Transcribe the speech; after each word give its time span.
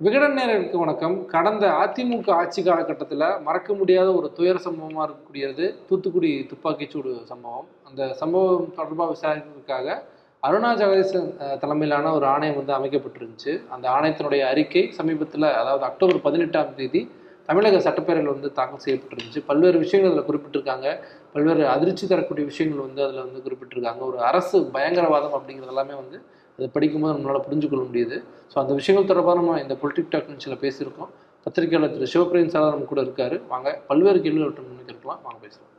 விகடன் 0.00 0.32
நேரருக்கு 0.38 0.76
வணக்கம். 0.78 1.14
கடந்த 1.32 1.64
அதிமுக 1.82 2.30
ஆட்சி 2.38 2.60
காலகட்டத்தில் 2.62 3.20
மறக்க 3.44 3.74
முடியாத 3.80 4.08
ஒரு 4.18 4.28
துயர 4.36 4.56
சம்பவமாக 4.64 5.04
இருக்கக்கூடியது 5.06 5.64
தூத்துக்குடி 5.88 6.30
துப்பாக்கிச்சூடு 6.50 7.10
சம்பவம். 7.28 7.66
அந்த 7.88 8.08
சம்பவம் 8.20 8.66
தொடர்பாக 8.78 9.08
விசாரிக்கிறதுக்காக 9.14 9.96
அருணா 10.42 10.70
ஜெகதீசன் 10.80 11.30
தலைமையிலான 11.62 12.12
ஒரு 12.16 12.26
ஆணையம் 12.32 12.58
வந்து 12.60 12.74
அமைக்கப்பட்டிருந்துச்சு. 12.78 13.54
அந்த 13.76 13.86
ஆணையத்தினுடைய 13.96 14.42
அறிக்கை 14.52 14.84
சமீபத்தில் 14.98 15.48
அதாவது 15.60 15.86
அக்டோபர் 15.90 16.20
பதினெட்டாம் 16.26 16.76
தேதி 16.80 17.02
தமிழக 17.50 17.82
சட்டப்பேரவையில் 17.88 18.34
வந்து 18.34 18.50
தாக்கல் 18.58 18.84
செய்யப்பட்டிருந்துச்சு. 18.86 19.46
பல்வேறு 19.50 19.78
விஷயங்கள் 19.86 20.12
அதில் 20.12 20.28
குறிப்பிட்டிருக்காங்க. 20.30 20.88
பல்வேறு 21.34 21.64
அதிர்ச்சி 21.76 22.06
தரக்கூடிய 22.06 22.46
விஷயங்கள் 22.52 22.86
வந்து 22.88 23.04
அதில் 23.06 23.24
வந்து 23.26 23.44
குறிப்பிட்டிருக்காங்க. 23.46 24.02
ஒரு 24.10 24.20
அரசு 24.30 24.58
பயங்கரவாதம் 24.78 25.36
அப்படிங்கிறது 25.38 25.74
எல்லாமே 25.76 25.96
வந்து 26.02 26.18
அதை 26.56 26.68
படிக்கும்போது 26.76 27.14
நம்மளால் 27.16 27.46
புரிஞ்சுக்கொள்ள 27.48 27.84
முடியுது. 27.90 28.16
ஸோ 28.52 28.56
அந்த 28.62 28.72
விஷயங்கள் 28.80 29.10
தொடர்பாக 29.10 29.36
நம்ம 29.40 29.58
இந்த 29.64 29.74
பொலிட்டிக் 29.82 30.12
டாக் 30.12 30.28
நிகழ்ச்சியில் 30.30 30.62
பேசியிருக்கோம். 30.64 31.10
பத்திரிகையாளர் 31.46 31.94
திரு 31.94 32.12
சிவபிரியன் 32.14 32.52
சார் 32.54 32.72
நம்ம 32.74 32.86
கூட 32.92 33.00
இருக்காரு. 33.06 33.36
வாங்க 33.52 33.70
பல்வேறு 33.88 34.20
கேள்விகள் 34.26 34.68
முன்னிக்கலாம் 34.68 35.22
வாங்க 35.26 35.38
பேசலாம். 35.46 35.72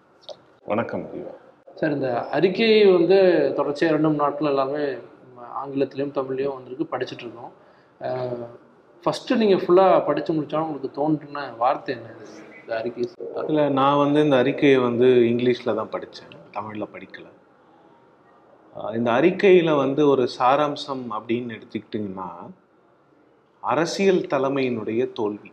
வணக்கம் 0.72 1.06
சார் 1.80 1.96
இந்த 1.98 2.10
அறிக்கையை 2.36 2.84
வந்து 2.98 3.18
தொடர்ச்சியாக 3.60 3.94
ரெண்டு 3.96 4.10
மூணு 4.10 4.24
நாட்கள் 4.24 4.52
எல்லாமே 4.52 4.84
ஆங்கிலத்திலையும் 5.62 6.14
தமிழ்லையும் 6.18 6.56
வந்திருக்கு 6.58 6.92
படிச்சுட்டு 6.94 7.26
இருக்கோம். 7.26 7.54
ஃபஸ்ட்டு 9.04 9.40
நீங்கள் 9.42 9.62
ஃபுல்லாக 9.64 9.98
படித்து 10.10 10.36
முடிச்சாலும் 10.36 10.68
உங்களுக்கு 10.68 10.98
தோன்றுன 11.00 11.48
வார்த்தை 11.64 11.92
என்ன? 11.96 12.14
இந்த 12.60 12.74
அறிக்கை 12.80 13.02
இல்லை 13.50 13.66
நான் 13.80 14.02
வந்து 14.04 14.20
இந்த 14.28 14.38
அறிக்கையை 14.44 14.78
வந்து 14.88 15.08
இங்கிலீஷில் 15.32 15.78
தான் 15.80 15.92
படித்தேன் 15.96 16.32
தமிழில் 16.56 16.94
படிக்கலை. 16.96 17.32
இந்த 18.96 19.12
அறிக்கையில் 19.12 19.74
வந்து 19.74 20.08
ஒரு 20.08 20.30
சாராம்சம் 20.40 21.04
அப்படின்னு 21.18 21.54
எடுத்துக்கிட்டிங்கன்னா 21.56 22.30
அரசியல் 23.60 24.22
தலைமையினுடைய 24.22 25.14
தோல்வி. 25.14 25.52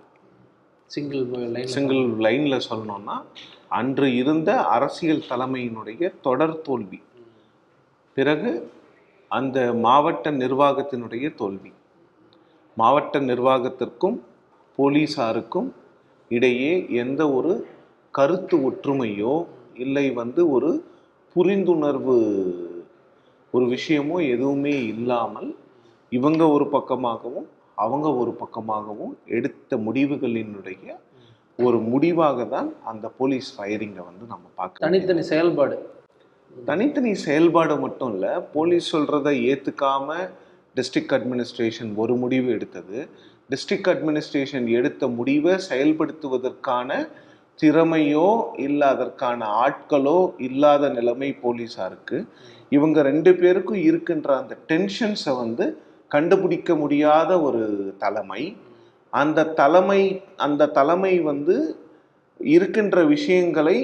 சிங்கிள் 0.86 1.26
லைன் 1.26 1.66
சிங்கிள் 1.66 2.08
லைனில் 2.16 2.66
சொல்லணும்னா 2.70 3.22
அன்று 3.68 4.14
இருந்த 4.14 4.62
அரசியல் 4.62 5.28
தலைமையினுடைய 5.28 6.12
தொடர் 6.20 6.60
தோல்வி. 6.60 7.00
பிறகு 8.14 8.70
அந்த 9.28 9.72
மாவட்ட 9.74 10.30
நிர்வாகத்தினுடைய 10.30 11.34
தோல்வி. 11.34 11.72
மாவட்ட 12.76 13.20
நிர்வாகத்திற்கும் 13.20 14.18
போலீஸாருக்கும் 14.78 15.70
இடையே 16.28 16.86
எந்த 16.90 17.30
ஒரு 17.30 17.66
கருத்து 18.10 18.56
ஒற்றுமையோ 18.70 19.46
இல்லை 19.74 20.10
வந்து 20.10 20.50
ஒரு 20.50 20.84
புரிந்துணர்வு 21.36 22.16
ஒரு 23.52 23.64
விஷயமோ 23.74 24.16
எதுவுமே 24.34 24.74
இல்லாமல் 24.94 25.48
இவங்க 26.12 26.42
ஒரு 26.48 26.66
பக்கமாகவும் 26.76 27.48
அவங்க 27.74 28.08
ஒரு 28.22 28.32
பக்கமாகவும் 28.42 29.14
எடுத்த 29.36 29.76
முடிவுகளினுடைய 29.86 30.86
ஒரு 31.58 31.78
முடிவாக 31.92 32.44
தான் 32.44 32.68
அந்த 32.90 33.06
போலீஸ் 33.18 33.48
ஃபயரிங்கை 33.56 34.02
வந்து 34.08 34.24
நம்ம 34.26 34.44
பார்க்க 34.54 34.84
தனித்தனி 34.86 35.22
செயல்பாடு. 35.32 35.76
தனித்தனி 36.68 37.12
செயல்பாடு 37.26 37.74
மட்டும் 37.76 38.10
இல்லை 38.14 38.32
போலீஸ் 38.54 38.88
சொல்கிறத 38.94 39.28
ஏற்றுக்காம 39.50 40.16
டிஸ்ட்ரிக்ட் 40.76 41.14
அட்மினிஸ்ட்ரேஷன் 41.16 41.90
ஒரு 42.02 42.14
முடிவு 42.22 42.48
எடுத்தது. 42.56 42.98
டிஸ்ட்ரிக்ட் 43.50 43.90
அட்மினிஸ்ட்ரேஷன் 43.92 44.66
எடுத்த 44.78 45.08
முடிவை 45.18 45.54
செயல்படுத்துவதற்கான 45.70 46.90
திறமையோ 47.58 48.28
இல்லை 48.66 48.86
அதற்கான 48.94 49.48
ஆட்களோ 49.64 50.18
இல்லாத 50.48 50.88
நிலைமை 50.88 51.30
போலீஸாருக்கு. 51.42 52.18
இவங்க 52.76 52.98
ரெண்டு 53.10 53.30
பேருக்கும் 53.40 53.80
இருக்கின்ற 53.88 54.30
அந்த 54.42 54.54
டென்ஷன்ஸை 54.70 55.32
வந்து 55.42 55.64
கண்டுபிடிக்க 56.10 56.74
முடியாத 56.82 57.30
ஒரு 57.46 57.62
தலைமை. 58.04 58.42
அந்த 59.12 59.48
தலைமை 59.60 60.02
அந்த 60.46 60.70
தலைமை 60.78 61.14
வந்து 61.30 61.56
இருக்கின்ற 62.40 62.98
விஷயங்களை 63.14 63.76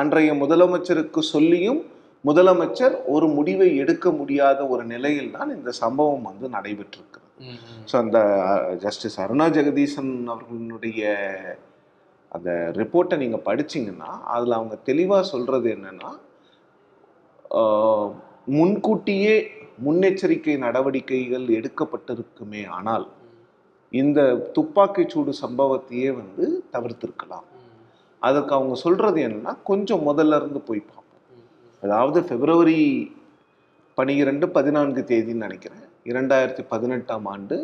அன்றைய 0.00 0.30
முதலமைச்சருக்கு 0.42 1.20
சொல்லியும் 1.34 1.80
முதலமைச்சர் 2.24 2.94
ஒரு 3.14 3.26
முடிவை 3.36 3.68
எடுக்க 3.82 4.06
முடியாத 4.20 4.60
ஒரு 4.74 4.84
நிலையில் 4.92 5.34
தான் 5.36 5.50
இந்த 5.56 5.70
சம்பவம் 5.82 6.26
வந்து 6.30 6.46
நடைபெற்றிருக்கிறது. 6.56 7.22
ஸோ 7.90 7.94
அந்த 8.04 8.18
ஜஸ்டிஸ் 8.84 9.18
அருணா 9.24 9.46
ஜெகதீசன் 9.56 10.12
அவர்களுடைய 10.34 11.02
அந்த 12.32 12.50
ரிப்போர்ட்டை 12.80 13.16
நீங்கள் 13.24 13.46
படிச்சீங்கன்னா 13.48 14.10
அதில் 14.34 14.58
அவங்க 14.58 14.76
தெளிவாக 14.88 15.30
சொல்கிறது 15.32 15.68
என்னன்னா 15.76 16.10
முன்கூட்டியே 18.54 19.34
முன்னெச்சரிக்கை 19.84 20.54
நடவடிக்கைகள் 20.64 21.46
எடுக்கப்பட்டிருக்குமே 21.58 22.62
ஆனால் 22.76 23.06
இந்த 23.92 24.20
துப்பாக்கிச் 24.56 25.12
சூடு 25.12 25.32
சம்பவத்தையே 25.42 26.10
வந்து 26.20 26.44
தவிர்த்திருக்கலாம். 26.74 27.46
அதுக்கு 28.22 28.52
அவங்க 28.56 28.74
சொல்றது 28.84 29.18
என்னன்னா 29.26 29.52
கொஞ்சம் 29.70 30.04
முதல்ல 30.08 30.38
இருந்து 30.40 30.60
போய் 30.68 30.80
பார்ப்போம். 30.90 31.24
அதாவது 31.82 32.18
பிப்ரவரி 32.30 32.80
பனிரெண்டு 33.98 34.46
பதினான்கு 34.56 35.02
தேதின்னு 35.10 35.46
நினைக்கிறேன். 35.46 35.84
இரண்டாயிரத்தி 36.12 36.62
பதினெட்டாம் 36.72 37.26
ஆண்டு 37.34 37.56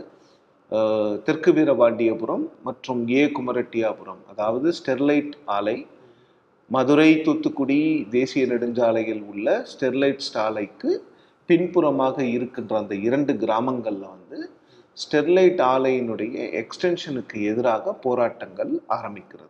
தெற்கு 1.26 1.50
வீரபாண்டியபுரம் 1.56 2.44
மற்றும் 2.66 3.00
ஏ. 3.18 3.22
குமரட்டியாபுரம் 3.36 4.22
அதாவது 4.32 4.68
ஸ்டெர்லைட் 4.78 5.34
ஆலை 5.56 5.76
மதுரை 6.74 7.10
தூத்துக்குடி 7.24 7.78
தேசிய 8.10 8.42
நெடுஞ்சாலையில் 8.46 9.22
உள்ள 9.30 9.46
ஸ்டெர்லைட் 9.70 10.26
ஆலைக்கு 10.44 10.90
பின்புறமாக 11.48 12.16
இருக்கின்ற 12.36 12.72
அந்த 12.78 12.94
இரண்டு 13.06 13.32
கிராமங்களில் 13.36 14.06
வந்து 14.14 14.38
ஸ்டெர்லைட் 14.96 15.60
ஆலையினுடைய 15.72 16.34
எக்ஸ்டென்ஷனுக்கு 16.62 17.36
எதிராக 17.50 17.94
போராட்டங்கள் 18.04 18.72
ஆரம்பிக்கிறது. 18.96 19.48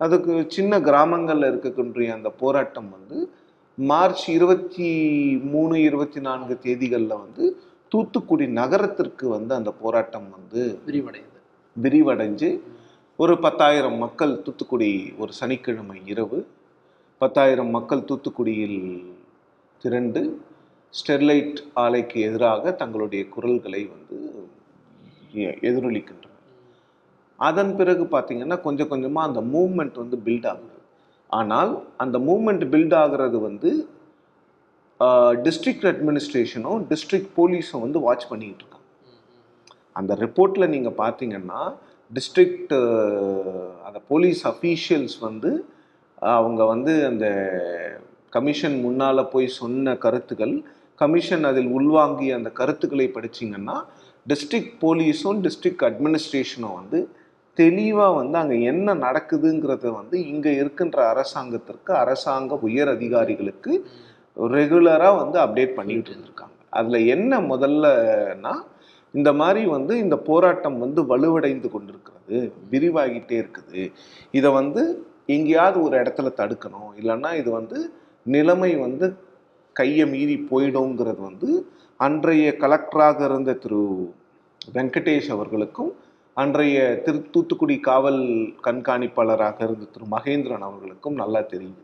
அதுக்கு 0.00 0.32
சின்ன 0.48 0.80
கிராமங்களில் 0.80 1.48
இருக்கக்கூடிய 1.50 2.08
அந்த 2.16 2.30
போராட்டம் 2.42 2.90
வந்து 2.96 3.18
மார்ச் 3.78 4.26
இருபத்தி 4.36 4.88
மூணு 5.52 5.76
இருபத்தி 5.88 6.20
நான்கு 6.20 6.54
தேதிகளில் 6.62 7.20
வந்து 7.24 7.44
தூத்துக்குடி 7.92 8.46
நகரத்திற்கு 8.60 9.26
வந்து 9.28 9.52
அந்த 9.54 9.70
போராட்டம் 9.82 10.28
வந்து 10.36 10.62
விரிவடையுது 10.86 11.38
விரிவடைஞ்சு 11.76 12.50
ஒரு 13.18 13.38
பத்தாயிரம் 13.38 13.96
மக்கள் 13.96 14.42
தூத்துக்குடி 14.42 14.90
ஒரு 15.18 15.32
சனிக்கிழமை 15.32 16.00
இரவு 16.04 16.38
பத்தாயிரம் 17.20 17.70
மக்கள் 17.70 17.98
தூத்துக்குடியில் 18.00 18.80
திரண்டு 19.82 20.20
ஸ்டெர்லைட் 20.94 21.58
ஆலைக்கு 21.76 22.18
எதிராக 22.20 22.72
தங்களுடைய 22.72 23.28
குரல்களை 23.28 23.90
வந்து 23.94 24.18
எ- 25.34 25.58
எதிரொலிக்கின்றனர் 25.62 26.24
அதன் 27.38 27.76
பிறகு 27.76 28.04
பார்த்தீங்கன்னா 28.04 28.60
கொஞ்சம் 28.60 28.88
கொஞ்சமாக 28.88 29.28
அந்த 29.28 29.40
மூவ்மெண்ட் 29.54 29.94
வந்து 29.94 30.16
பில்ட் 30.24 30.46
ஆகுது. 30.46 30.76
ஆனால் 31.30 31.72
அந்த 31.96 32.18
மூவ்மெண்ட் 32.18 32.64
பில்ட் 32.72 32.94
ஆகிறது 32.94 33.38
வந்து 33.40 33.70
டிஸ்ட்ரிக்ட் 35.46 35.86
அட்மினிஸ்ட்ரேஷனும் 35.90 36.80
டிஸ்ட்ரிக்ட் 36.90 37.30
போலீஸும் 37.36 37.84
வந்து 37.84 38.00
வாட்ச் 38.00 38.28
பண்ணிக்கிட்டு 38.28 38.64
இருக்காங்க. 38.64 38.86
அந்த 39.92 40.14
ரிப்போர்ட்டில் 40.24 40.72
நீங்கள் 40.74 40.98
பார்த்தீங்கன்னா 41.02 41.60
டிஸ்ட்ரிக்ட் 42.12 42.74
அந்த 43.86 43.98
போலீஸ் 44.08 44.40
அஃபீஷியல்ஸ் 44.48 45.16
வந்து 45.20 45.50
அவங்க 46.34 46.64
வந்து 46.64 46.92
அந்த 47.06 47.26
கமிஷன் 48.30 48.80
முன்னால் 48.80 49.30
போய் 49.30 49.46
சொன்ன 49.46 49.94
கருத்துக்கள் 49.96 50.54
கமிஷன் 50.94 51.44
அதில் 51.44 51.68
உள்வாங்கிய 51.68 52.34
அந்த 52.34 52.50
கருத்துக்களை 52.50 53.06
படிச்சிங்கன்னா 53.16 53.76
டிஸ்ட்ரிக்ட் 54.26 54.74
போலீஸும் 54.80 55.40
டிஸ்ட்ரிக்ட் 55.44 55.84
அட்மினிஸ்ட்ரேஷனும் 55.88 56.74
வந்து 56.74 56.98
தெளிவாக 57.54 58.14
வந்து 58.14 58.38
அங்கே 58.38 58.62
என்ன 58.62 58.94
நடக்குதுங்கிறத 58.94 59.86
வந்து 59.92 60.16
இங்கே 60.26 60.50
இருக்கின்ற 60.54 60.98
அரசாங்கத்திற்கு 61.08 61.92
அரசாங்க 61.94 62.58
உயர் 62.62 62.88
அதிகாரிகளுக்கு 62.88 63.72
ரெகுலராக 64.36 65.14
வந்து 65.16 65.38
அப்டேட் 65.44 65.78
பண்ணிட்டு 65.78 66.10
இருந்திருக்காங்க. 66.10 66.56
அதில் 66.70 67.06
என்ன 67.06 67.40
முதல்லனா 67.40 68.52
இந்த 69.14 69.30
மாதிரி 69.40 69.62
வந்து 69.76 69.92
இந்த 70.04 70.16
போராட்டம் 70.28 70.78
வந்து 70.84 71.00
வலுவடைந்து 71.12 71.68
கொண்டிருக்கிறது 71.74 72.38
விரிவாகிட்டே 72.72 73.36
இருக்குது. 73.42 73.82
இதை 74.38 74.50
வந்து 74.60 74.82
எங்கேயாவது 75.36 75.78
ஒரு 75.86 75.94
இடத்துல 76.02 76.28
தடுக்கணும். 76.40 76.90
இல்லைன்னா 77.00 77.30
இது 77.40 77.50
வந்து 77.58 77.78
நிலைமை 78.26 78.72
வந்து 78.84 79.06
கையை 79.76 80.06
மீறி 80.12 80.36
போயிடுங்கிறது 80.50 81.20
வந்து 81.30 81.50
அன்றைய 82.00 82.48
கலெக்டராக 82.62 83.18
இருந்த 83.28 83.52
திரு 83.62 83.80
வெங்கடேஷ் 84.76 85.30
அவர்களுக்கும் 85.36 85.90
அன்றைய 86.36 86.78
திரு 87.04 87.18
தூத்துக்குடி 87.34 87.76
காவல் 87.88 88.22
கண்காணிப்பாளராக 88.66 89.58
இருந்த 89.66 89.86
திரு 89.94 90.06
மகேந்திரன் 90.16 90.66
அவர்களுக்கும் 90.68 91.16
நல்லா 91.22 91.40
தெரியுது. 91.52 91.82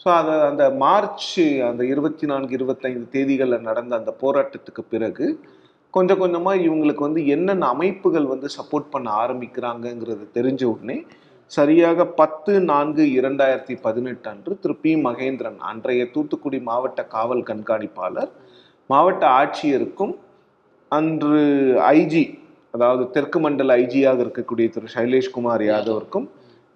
ஸோ 0.00 0.08
அதை 0.20 0.34
அந்த 0.50 0.64
மார்ச் 0.84 1.28
அந்த 1.68 1.82
இருபத்தி 1.92 2.26
நான்கு 2.30 2.52
இருபத்தைந்து 2.58 3.06
தேதிகளில் 3.14 3.66
நடந்த 3.68 3.92
அந்த 4.00 4.12
போராட்டத்துக்கு 4.22 4.82
பிறகு 4.94 5.26
கொஞ்சம் 5.96 6.18
கொஞ்சமாக 6.18 6.56
இவங்களுக்கு 6.56 6.98
வந்து 6.98 7.20
என்னென்ன 7.26 7.66
அமைப்புகள் 7.66 8.26
வந்து 8.26 8.48
சப்போர்ட் 8.56 8.90
பண்ண 8.90 9.08
ஆரம்பிக்கிறாங்கங்கிறது 9.10 10.24
தெரிஞ்ச 10.34 10.62
உடனே 10.64 10.96
சரியாக 11.50 12.06
பத்து 12.12 12.52
நான்கு 12.60 13.02
இரண்டாயிரத்தி 13.18 13.74
பதினெட்டு 13.82 14.28
அன்று 14.28 14.58
திரு 14.58 14.74
பி 14.76 14.92
மகேந்திரன் 14.96 15.58
அன்றைய 15.60 16.04
தூத்துக்குடி 16.12 16.58
மாவட்ட 16.60 17.02
காவல் 17.06 17.42
கண்காணிப்பாளர் 17.42 18.32
மாவட்ட 18.90 19.24
ஆட்சியருக்கும் 19.40 20.14
அன்று 20.92 21.40
ஐஜி 21.92 22.24
அதாவது 22.74 23.04
தெற்கு 23.10 23.38
மண்டல 23.38 23.76
ஐஜியாக 23.76 24.24
இருக்கக்கூடிய 24.24 24.68
திரு 24.70 24.88
சைலேஷ்குமார் 24.94 25.64
யாதவருக்கும் 25.66 26.26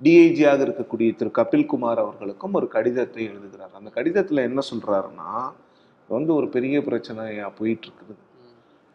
டிஐஜியாக 0.01 0.65
இருக்கக்கூடிய 0.67 1.11
திரு 1.17 1.31
கபில்குமார் 1.39 2.03
அவர்களுக்கும் 2.05 2.55
ஒரு 2.55 2.69
கடிதத்தை 2.69 3.23
எழுதுகிறார். 3.25 3.75
அந்த 3.75 3.91
கடிதத்தில் 3.91 4.47
என்ன 4.49 4.61
சொல்கிறாருன்னா 4.71 5.31
வந்து 6.09 6.35
ஒரு 6.35 6.49
பெரிய 6.49 6.77
பிரச்சனையாக 6.81 7.51
போயிட்டுருக்குது 7.61 8.15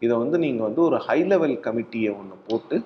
இதை 0.00 0.16
வந்து 0.16 0.38
நீங்க 0.38 0.62
வந்து 0.62 0.82
ஒரு 0.82 0.96
ஹை 0.96 1.24
லெவல் 1.24 1.60
கமிட்டியை 1.60 2.18
ஒன்று 2.18 2.36
போட்டு 2.48 2.84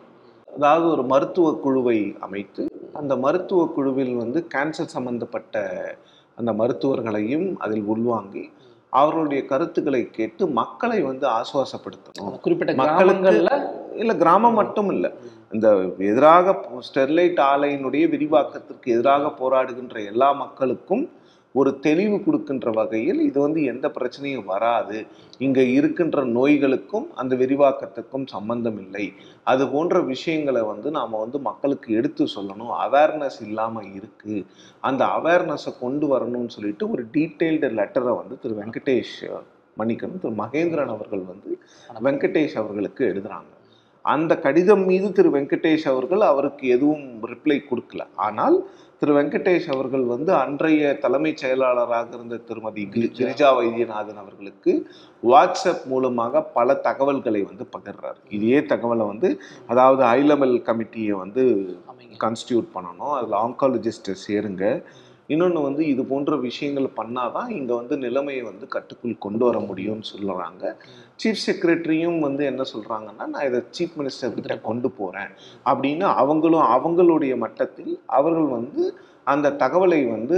அதாவது 0.49 0.87
ஒரு 0.89 1.03
மருத்துவ 1.03 1.55
குழுவை 1.55 2.17
அமைத்து 2.21 2.67
அந்த 2.93 3.17
மருத்துவ 3.17 3.67
குழுவில் 3.67 4.15
வந்து 4.15 4.47
கேன்சர் 4.55 4.95
சம்பந்தப்பட்ட 4.95 5.57
அந்த 6.39 6.53
மருத்துவர்களையும் 6.53 7.57
அதில் 7.59 7.83
உள்வாங்கி 7.83 8.51
அவர்களுடைய 8.93 9.45
கருத்துக்களை 9.45 10.11
கேட்டு 10.11 10.47
மக்களை 10.47 11.03
வந்து 11.03 11.27
ஆசுவாசப்படுத்தணும். 11.29 12.41
குறிப்பிட்ட 12.41 12.73
கிராமங்கள்ல? 12.73 13.51
இல்ல 13.95 14.15
கிராமம் 14.15 14.55
மட்டும் 14.55 14.91
இல்ல. 14.91 15.13
இந்த 15.53 15.69
எதிராக 15.99 16.55
ஸ்டெர்லைட் 16.79 17.41
ஆலையினுடைய 17.53 18.09
விரிவாக்கத்திற்கு 18.09 18.93
எதிராக 18.93 19.33
போராடுகின்ற 19.41 20.05
எல்லா 20.07 20.33
மக்களுக்கும் 20.33 21.05
ஒரு 21.53 21.71
தெளிவு 21.81 22.17
கொடுக்கின்ற 22.25 22.71
வகையில் 22.71 23.21
இது 23.21 23.39
வந்து 23.41 23.61
எந்த 23.65 23.87
பிரச்சனையும் 23.89 24.45
வராது. 24.45 24.99
இங்க 25.39 25.61
இருக்கின்ற 25.63 26.25
நோய்களுக்கும் 26.25 27.07
அந்த 27.15 27.37
விரிவாக்கத்துக்கும் 27.37 28.27
சம்பந்தம் 28.27 28.79
இல்லை. 28.81 29.13
அது 29.45 29.69
போன்ற 29.69 30.01
விஷயங்களை 30.01 30.63
வந்து 30.63 30.91
நாம 30.91 31.19
வந்து 31.19 31.39
மக்களுக்கு 31.39 31.95
எடுத்து 31.95 32.25
சொல்லணும். 32.25 32.73
அவேர்னஸ் 32.87 33.39
இல்லாம 33.47 33.83
இருக்கு. 33.99 34.37
அந்த 34.81 35.05
அவேர்னஸை 35.05 35.73
கொண்டு 35.81 36.07
வரணும்னு 36.13 36.55
சொல்லிட்டு 36.57 36.91
ஒரு 36.91 37.05
டீட்டெயில்டு 37.13 37.71
லெட்டரை 37.81 38.15
வந்து 38.21 38.39
திரு 38.43 38.57
வெங்கடேஷ் 38.63 39.17
மன்னிக்கணும். 39.79 40.21
திரு 40.25 40.35
மகேந்திரன் 40.45 40.95
அவர்கள் 40.97 41.25
வந்து 41.33 41.51
வெங்கடேஷ் 42.09 42.59
அவர்களுக்கு 42.63 43.05
எழுதுறாங்க. 43.13 43.51
அந்த 44.05 44.33
கடிதம் 44.45 44.85
மீது 44.85 45.13
திரு 45.13 45.31
வெங்கடேஷ் 45.31 45.89
அவர்கள் 45.93 46.21
அவருக்கு 46.21 46.69
எதுவும் 46.69 47.09
ரிப்ளை 47.33 47.59
கொடுக்கல. 47.71 48.03
ஆனால் 48.15 48.57
திரு 49.01 49.13
வெங்கடேஷ் 49.19 49.69
அவர்கள் 49.73 50.03
வந்து 50.03 50.33
அன்றைய 50.35 50.99
தலைமைச் 51.05 51.39
செயலாளராக 51.43 52.09
இருந்த 52.15 52.37
திருமதி 52.49 52.83
கிரிஜா. 52.95 53.47
வைத்தியநாதன் 53.59 54.21
அவர்களுக்கு 54.23 54.73
வாட்ஸ்அப் 55.23 55.85
மூலமாக 55.87 56.43
பல 56.43 56.75
தகவல்களை 56.75 57.41
வந்து 57.43 57.65
பகிர்றாரு. 57.77 58.21
இதே 58.29 58.59
தகவலை 58.73 59.07
வந்து 59.07 59.41
அதாவது 59.67 60.03
ஹை 60.03 60.21
லெவல் 60.23 60.55
கமிட்டியை 60.67 61.15
வந்து 61.23 61.45
கான்ஸ்டியூட் 62.25 62.69
பண்ணணும். 62.75 63.13
அதில் 63.19 63.39
ஆங்காலஜிஸ்ட்டை 63.45 64.17
சேருங்க. 64.27 64.65
இன்னொன்று 65.31 65.61
வந்து 65.61 65.83
இது 65.87 66.03
போன்ற 66.05 66.37
விஷயங்கள் 66.47 66.89
பண்ணாதான் 66.97 67.51
இங்கே 67.57 67.75
வந்து 67.75 67.97
நிலைமையை 67.97 68.43
வந்து 68.43 68.67
கட்டுக்குள் 68.69 69.15
கொண்டு 69.19 69.45
வர 69.45 69.59
முடியும்னு 69.61 70.07
சொல்லுறாங்க 70.13 70.65
சீஃப் 71.17 71.45
செக்ரட்டரியும் 71.47 72.19
வந்து 72.19 72.43
என்ன 72.45 72.63
சொல்கிறாங்கன்னா 72.73 73.27
நான் 73.35 73.47
இதை 73.49 73.61
சீஃப் 73.79 73.97
மினிஸ்டர் 73.99 74.35
கிட்ட 74.35 74.57
கொண்டு 74.61 74.91
போகிறேன் 74.91 75.31
அப்படின்னு 75.65 76.07
அவங்களும் 76.23 76.67
அவங்களுடைய 76.77 77.37
மட்டத்தில் 77.37 77.93
அவர்கள் 78.19 78.51
வந்து 78.59 78.85
அந்த 79.27 79.55
தகவலை 79.63 80.01
வந்து 80.11 80.37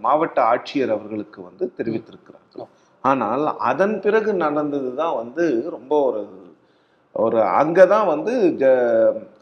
மாவட்ட 0.00 0.38
ஆட்சியர் 0.52 0.94
அவர்களுக்கு 0.96 1.38
வந்து 1.42 1.64
தெரிவித்திருக்கிறார்கள். 1.78 2.68
ஆனால் 3.04 3.44
அதன் 3.70 3.96
பிறகு 4.00 4.30
நடந்தது 4.44 4.90
தான் 4.94 5.16
வந்து 5.16 5.44
ரொம்ப 5.70 5.92
ஒரு 6.08 6.22
ஒரு 7.22 7.38
அங்கே 7.60 7.84
தான் 7.92 8.06
வந்து 8.12 8.32
ஜ 8.60 8.70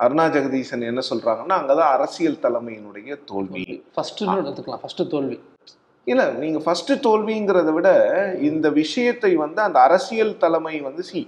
அருணா 0.04 0.24
ஜெகதீசன் 0.34 0.88
என்ன 0.88 1.02
சொல்கிறாங்கன்னா 1.10 1.56
அங்கே 1.60 1.74
தான் 1.78 1.92
அரசியல் 1.96 2.42
தலைமையினுடைய 2.44 3.16
தோல்வி. 3.30 3.64
ஃபர்ஸ்ட் 3.96 4.20
எடுத்துக்கலாம். 4.22 4.82
ஃபர்ஸ்ட் 4.82 5.02
தோல்வி. 5.14 5.38
இல்லை 6.06 6.26
நீங்கள் 6.42 6.64
ஃபர்ஸ்ட் 6.64 6.92
தோல்விங்கிறத 7.06 7.72
விட 7.76 7.90
இந்த 8.50 8.66
விஷயத்தை 8.80 9.32
வந்து 9.44 9.60
அந்த 9.66 9.78
அரசியல் 9.88 10.34
தலைமை 10.44 10.74
வந்து 10.88 11.02
சி 11.10 11.20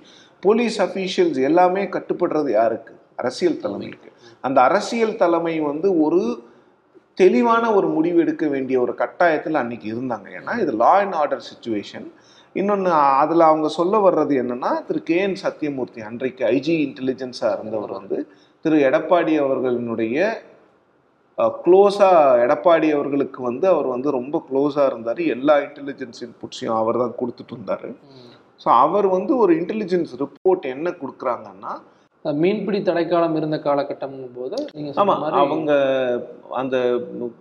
போலீஸ் 0.42 0.76
அஃபீஷியல்ஸ் 0.86 1.40
எல்லாமே 1.50 1.84
கட்டுப்படுறது 1.96 2.50
யாருக்கு? 2.60 2.94
அரசியல் 3.22 3.62
தலைமைக்கு 3.64 4.10
அந்த 4.46 4.58
அரசியல் 4.68 5.20
தலைமை 5.22 5.54
வந்து 5.70 5.90
ஒரு 6.06 6.22
தெளிவான 7.22 7.64
ஒரு 7.78 7.88
முடிவு 7.96 8.18
எடுக்க 8.24 8.44
வேண்டிய 8.54 8.76
ஒரு 8.84 8.92
கட்டாயத்தில் 9.02 9.60
அன்னைக்கு 9.62 9.86
இருந்தாங்க. 9.94 10.26
ஏன்னா 10.38 10.54
இது 10.62 10.72
லா 10.82 10.92
அண்ட் 11.02 11.16
ஆர்டர் 11.22 11.44
சுச்சுவேஷன் 11.50 12.08
இன்னொன்று 12.54 12.90
அதில் 13.22 13.44
அவங்க 13.50 13.68
சொல்ல 13.76 13.94
வர்றது 14.06 14.34
என்னன்னா 14.42 14.72
திரு 14.88 15.00
கே 15.10 15.16
என் 15.26 15.38
சத்யமூர்த்தி 15.44 16.02
அன்றைக்கு 16.08 16.42
ஐஜி 16.56 16.74
இன்டெலிஜென்ஸாக 16.86 17.54
இருந்தவர் 17.56 17.92
வந்து 17.98 18.18
திரு 18.64 18.76
எடப்பாடி 18.88 19.32
அவர்களினுடைய 19.44 20.18
க்ளோஸாக 21.64 22.42
எடப்பாடி 22.44 22.88
அவர்களுக்கு 22.96 23.40
வந்து 23.48 23.66
அவர் 23.72 23.88
வந்து 23.94 24.08
ரொம்ப 24.18 24.36
க்ளோஸாக 24.48 24.90
இருந்தார். 24.90 25.20
எல்லா 25.34 25.54
இன்டெலிஜென்ஸ் 25.64 26.20
இன்புட்ஸையும் 26.26 26.78
அவர் 26.82 27.00
தான் 27.02 27.16
கொடுத்துட்டு 27.20 27.54
இருந்தார். 27.56 27.88
ஸோ 28.62 28.68
அவர் 28.84 29.06
வந்து 29.16 29.32
ஒரு 29.44 29.52
இன்டெலிஜென்ஸ் 29.60 30.12
ரிப்போர்ட் 30.22 30.66
என்ன 30.74 30.90
கொடுக்குறாங்கன்னா 31.00 31.72
மீன்பிடி 32.24 32.82
தடைக்காலம் 32.82 33.36
இருந்த 33.36 33.56
காலகட்டம் 33.58 34.30
போது 34.34 34.56
நீங்க 34.72 34.90
சொன்ன 34.90 35.02
ஆமா 35.02 35.14
மாதிரி 35.18 35.40
அவங்க 35.40 35.72
அந்த 36.50 36.76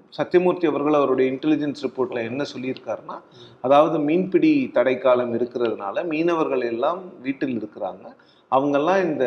சத்யமூர்த்தி 0.10 0.68
அவர்கள் 0.68 0.94
அவருடைய 0.94 1.32
இன்டெலிஜென்ஸ் 1.32 1.84
ரிப்போர்ட்ல 1.84 2.24
என்ன 2.24 2.46
சொல்லியிருக்காருன்னா 2.54 3.18
அதாவது 3.62 4.00
மீன்பிடி 4.00 4.72
தடைக்காலம் 4.74 5.34
இருக்கிறதுனால 5.40 6.06
மீனவர்கள் 6.06 6.64
எல்லாம் 6.64 7.02
வீட்டில் 7.22 7.58
இருக்கிறாங்க. 7.58 8.06
அவங்கெல்லாம் 8.56 9.04
இந்த 9.04 9.26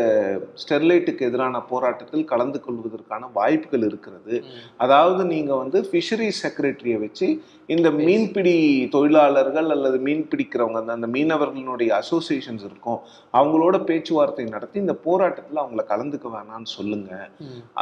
ஸ்டெர்லைட்டுக்கு 0.62 1.22
எதிரான 1.28 1.60
போராட்டத்தில் 1.60 2.24
கலந்து 2.24 2.60
கொள்வதற்கான 2.66 3.28
வாய்ப்புகள் 3.32 3.86
இருக்கிறது. 3.90 4.34
அதாவது 4.76 5.24
நீங்க 5.24 5.54
வந்து 5.54 5.80
ஃபிஷரி 5.90 6.30
செக்ரட்டரியை 6.42 6.98
வச்சு 7.00 7.28
இந்த 7.66 7.88
மீன்பிடி 7.90 8.54
தொழிலாளர்கள் 8.88 9.68
அல்லது 9.70 9.98
மீன் 9.98 10.28
பிடிக்கிறவங்க 10.32 10.90
அந்த 10.96 11.06
மீனவர்களுடைய 11.06 11.90
அசோசியேஷன்ஸ் 12.00 12.64
இருக்கும். 12.68 12.98
அவங்களோட 13.32 13.76
பேச்சுவார்த்தை 13.84 14.44
நடத்தி 14.44 14.78
இந்த 14.78 14.94
போராட்டத்தில் 15.06 15.62
அவங்கள 15.62 15.84
கலந்துக்க 15.92 16.26
வேணாம்னு 16.36 16.70
சொல்லுங்க. 16.76 17.10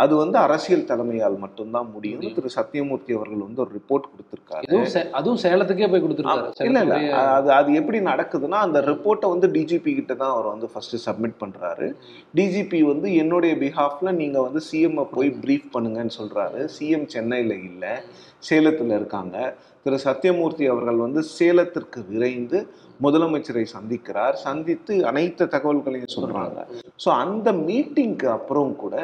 அது 0.03 0.17
வந்து 0.17 0.39
அரசியல் 0.39 0.89
தலைமையால் 0.91 1.37
மட்டும்தான் 1.45 1.91
முடியும். 1.95 2.23
திரு 2.35 2.51
சத்யமூர்த்தி 2.57 3.13
அவர்கள் 3.19 3.45
வந்து 3.47 3.63
ஒரு 3.65 3.73
ரிப்போர்ட் 3.79 4.09
கொடுத்திருக்காரு. 4.13 4.65
அதுவும் 5.13 5.43
சேலத்துக்கே 5.45 5.91
போய் 5.91 6.05
கொடுத்துருக்காரு. 6.07 6.49
இல்ல 6.69 6.81
இல்ல. 6.81 6.97
அது 7.37 7.53
அது 7.53 7.75
எப்படி 7.75 8.01
நடக்குதுன்னா 8.11 8.61
அந்த 8.69 8.81
ரிப்போர்ட்டை 8.91 9.31
வந்து 9.35 9.49
டிஜிபி 9.59 9.95
கிட்ட 9.95 10.15
தான் 10.15 10.31
அவர் 10.31 10.53
வந்து 10.55 10.71
ஃபர்ஸ்ட் 10.75 10.97
சப்மிட் 11.07 11.34
பண்றாரு. 11.41 11.87
டிஜிபி 12.35 12.81
வந்து 12.83 13.15
என்னுடைய 13.15 13.55
பிஹாஃப்ல 13.55 14.13
நீங்க 14.13 14.43
வந்து 14.43 14.61
சிஎம் 14.73 15.11
போய் 15.11 15.31
ப்ரீஃப் 15.43 15.69
பண்ணுங்கன்னு 15.75 16.17
சொல்றாரு. 16.21 16.69
சிஎம் 16.79 17.07
சென்னையில 17.07 17.55
இல்ல 17.55 18.03
சேலத்துல 18.49 18.95
இருக்காங்க. 18.95 19.55
திரு. 19.83 19.99
சத்யமூர்த்தி 19.99 20.67
அவர்கள் 20.67 20.97
வந்து 20.97 21.23
சேலத்திற்கு 21.23 22.05
விரைந்து 22.09 22.59
முதலமைச்சரை 23.03 23.67
சந்திக்கிறார். 23.77 24.33
சந்தித்து 24.33 25.07
அனைத்து 25.07 25.45
தகவல்களையும் 25.47 26.15
சொல்றாங்க. 26.17 26.59
ஸோ 27.05 27.09
அந்த 27.09 27.53
மீட்டிங்க்கு 27.53 28.27
அப்புறம் 28.27 28.77
கூட 28.77 28.97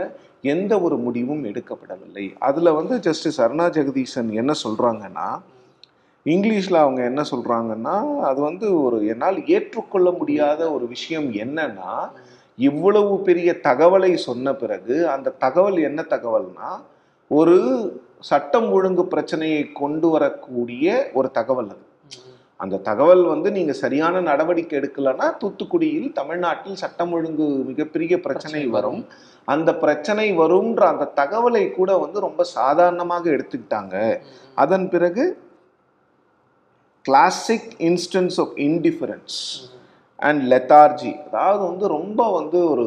எந்த 0.42 0.80
ஒரு 0.80 0.96
முடிவும் 0.96 1.44
எடுக்கப்படவில்லை. 1.44 2.34
அதுல 2.38 2.72
வந்து 2.72 3.00
ஜஸ்டிஸ் 3.00 3.40
அருணா 3.40 3.66
ஜெகதீசன் 3.78 4.30
என்ன 4.32 4.52
சொல்றாங்கன்னா 4.64 5.28
இங்கிலீஷ்ல 6.26 6.76
அவங்க 6.76 7.04
என்ன 7.04 7.24
சொல்றாங்கன்னா 7.30 8.20
அது 8.20 8.40
வந்து 8.40 8.82
ஒரு 8.82 9.06
என்னால் 9.06 9.46
ஏற்றுக்கொள்ள 9.46 10.10
முடியாத 10.10 10.72
ஒரு 10.72 10.86
விஷயம் 10.86 11.32
என்னன்னா 11.32 11.92
இவ்வளவு 12.66 13.12
பெரிய 13.28 13.50
தகவலை 13.68 14.12
சொன்ன 14.28 14.54
பிறகு 14.62 14.94
அந்த 15.14 15.34
தகவல் 15.44 15.78
என்ன 15.88 16.00
தகவல்னா 16.14 16.70
ஒரு 17.30 17.56
சட்டம் 18.30 18.68
ஒழுங்கு 18.76 19.04
பிரச்சனையை 19.12 19.62
கொண்டு 19.80 20.08
வரக்கூடிய 20.14 20.86
ஒரு 21.18 21.28
தகவல் 21.38 21.70
அது. 21.74 21.84
அந்த 22.60 22.80
தகவல் 22.88 23.22
வந்து 23.32 23.48
நீங்க 23.56 23.72
சரியான 23.82 24.20
நடவடிக்கை 24.28 24.74
எடுக்கலன்னா 24.78 25.26
தூத்துக்குடியில் 25.42 26.08
தமிழ்நாட்டில் 26.18 26.80
சட்டம் 26.82 27.12
ஒழுங்கு 27.16 27.46
மிகப்பெரிய 27.70 28.14
பிரச்சனை 28.26 28.62
வரும். 28.76 29.00
அந்த 29.54 29.70
பிரச்சனை 29.84 30.26
வரும்ன்ற 30.40 30.82
அந்த 30.92 31.10
தகவலை 31.20 31.64
கூட 31.78 31.90
வந்து 32.04 32.20
ரொம்ப 32.26 32.42
சாதாரணமாக 32.58 33.24
எடுத்துக்கிட்டாங்க. 33.36 33.96
அதன் 34.64 34.86
பிறகு 34.94 35.24
classic 37.04 37.70
instance 37.88 38.38
of 38.44 38.54
indifference 38.68 39.38
and 40.28 40.42
lethargy 40.52 41.12
அதாவது 41.26 41.62
வந்து 41.70 41.86
ரொம்ப 41.98 42.20
வந்து 42.38 42.58
ஒரு 42.72 42.86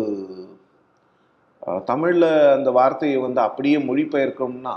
தமிழ்ல 1.90 2.26
அந்த 2.56 2.70
வார்த்தையை 2.78 3.18
வந்து 3.26 3.40
அப்படியே 3.48 3.78
மொழிபெயர்க்கணும்னா 3.90 4.76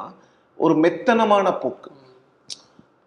ஒரு 0.59 0.75
மெத்தனமான 0.85 1.47
போக்கு. 1.63 1.91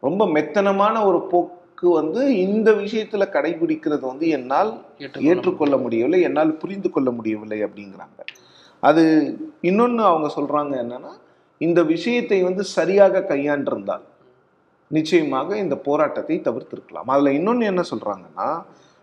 ரொம்ப 0.08 0.24
மெத்தனமான 0.36 0.96
ஒரு 1.10 1.20
போக்கு 1.32 1.88
வந்து 2.00 2.22
இந்த 2.46 2.70
விஷயத்துல 2.82 3.26
கடைபிடிக்கிறது 3.36 4.04
வந்து 4.12 4.26
என்னால் 4.38 4.72
ஏற்றுக்கொள்ள 5.30 5.76
முடியவில்லை 5.84 6.20
என்னால் 6.28 6.60
புரிந்து 6.62 6.90
கொள்ள 6.90 7.10
முடியவில்லை 7.12 7.60
அப்படிங்கிறாங்க. 7.66 8.20
அது 8.84 9.04
இன்னொன்று 9.70 10.04
அவங்க 10.10 10.28
சொல்றாங்க 10.38 10.74
என்னன்னா 10.84 11.14
இந்த 11.62 11.80
விஷயத்தை 11.94 12.40
வந்து 12.44 12.64
சரியாக 12.78 13.24
கையாண்டிருந்தால் 13.32 14.06
நிச்சயமாக 14.98 15.58
இந்த 15.64 15.76
போராட்டத்தை 15.88 16.38
தவிர்த்திருக்கலாம். 16.48 17.10
அதில் 17.14 17.36
இன்னொன்று 17.40 17.66
என்ன 17.72 17.82
சொல்றாங்கன்னா 17.92 18.50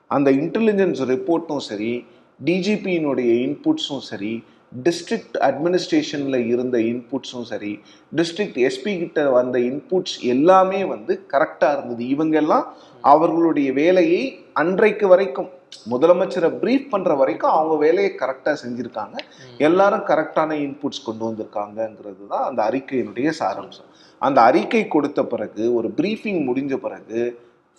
அந்த 0.06 0.30
இன்டெலிஜென்ஸ் 0.30 1.00
ரிப்போர்ட்டும் 1.12 1.64
சரி 1.70 2.04
டிஜிபியினுடைய 2.44 3.30
இன்புட்ஸும் 3.46 4.04
சரி 4.10 4.44
டிஸ்ட்ரிக்ட் 4.84 5.36
அட்மினிஸ்ட்ரேஷன்ல 5.40 6.46
இருந்த 6.46 6.78
இன்புட்ஸும் 6.78 7.46
சரி 7.50 7.80
டிஸ்ட்ரிக்ட் 8.16 8.58
எஸ்பி 8.68 8.92
கிட்ட 8.98 9.30
வந்த 9.30 9.58
இன்புட்ஸ் 9.58 10.16
எல்லாமே 10.20 10.84
வந்து 10.84 11.26
கரெக்டா 11.32 11.72
இருந்தது. 11.72 12.08
இவங்க 12.08 12.36
எல்லாம் 12.36 12.66
அவர்களுடைய 13.00 13.72
வேலையை 13.72 14.22
அன்றைக்கு 14.52 15.08
வரைக்கும் 15.08 15.48
முதலமைச்சரை 15.90 16.50
பிரீஃப் 16.62 16.90
பண்ற 16.90 17.14
வரைக்கும் 17.14 17.50
அவங்க 17.50 17.76
வேலையை 17.76 18.12
கரெக்டா 18.20 18.52
செஞ்சிருக்காங்க. 18.62 19.16
எல்லாரும் 19.58 20.04
கரெக்டான 20.10 20.52
இன்புட்ஸ் 20.66 21.04
கொண்டு 21.04 21.22
வந்திருக்காங்கங்கிறது 21.28 22.26
தான் 22.28 22.44
அந்த 22.48 22.62
அறிக்கையினுடைய 22.70 23.32
சாராம்சம். 23.40 23.90
அந்த 24.18 24.40
அறிக்கை 24.40 24.88
கொடுத்த 24.88 25.24
பிறகு 25.24 25.74
ஒரு 25.74 25.88
பிரீஃபிங் 25.96 26.40
முடிஞ்ச 26.48 26.76
பிறகு 26.76 27.20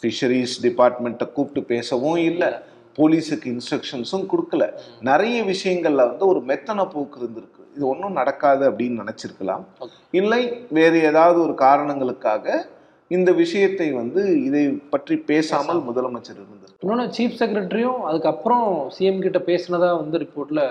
ஃபிஷரிஸ் 0.01 0.55
டிபார்ட்மெண்ட்டை 0.61 1.31
கூப்பிட்டு 1.31 1.63
பேசவும் 1.73 2.19
இல்லை. 2.29 2.49
போலீஸுக்கு 2.97 3.47
இன்ஸ்ட்ரக்ஷன்ஸும் 3.53 4.27
கொடுக்கல. 4.31 4.63
நிறைய 4.99 5.43
விஷயங்கள்ல 5.43 6.07
வந்து 6.09 6.27
ஒரு 6.27 6.39
மெத்தன 6.39 6.85
போக்கு 6.93 7.19
இருந்திருக்கு. 7.19 7.63
இது 7.75 7.87
ஒன்றும் 7.87 8.11
நடக்காது 8.11 8.71
அப்படின்னு 8.71 9.01
நினைச்சிருக்கலாம். 9.03 9.63
இல்லை 10.11 10.41
வேறு 10.69 11.03
ஏதாவது 11.03 11.41
ஒரு 11.41 11.53
காரணங்களுக்காக 11.53 12.65
இந்த 13.11 13.31
விஷயத்தை 13.31 13.91
வந்து 13.91 14.43
இதை 14.43 14.63
பற்றி 14.89 15.15
பேசாமல் 15.17 15.79
முதலமைச்சர் 15.79 16.39
இருந்திருக்கு 16.39 16.65
இன்னொன்று 16.79 17.05
சீஃப் 17.17 17.37
செக்ரட்டரியும் 17.39 17.99
அதுக்கப்புறம் 17.99 18.65
சிஎம் 18.95 19.21
கிட்ட 19.21 19.39
பேசினதா 19.45 19.89
வந்து 19.97 20.17
ரிப்போர்ட்ல 20.17 20.61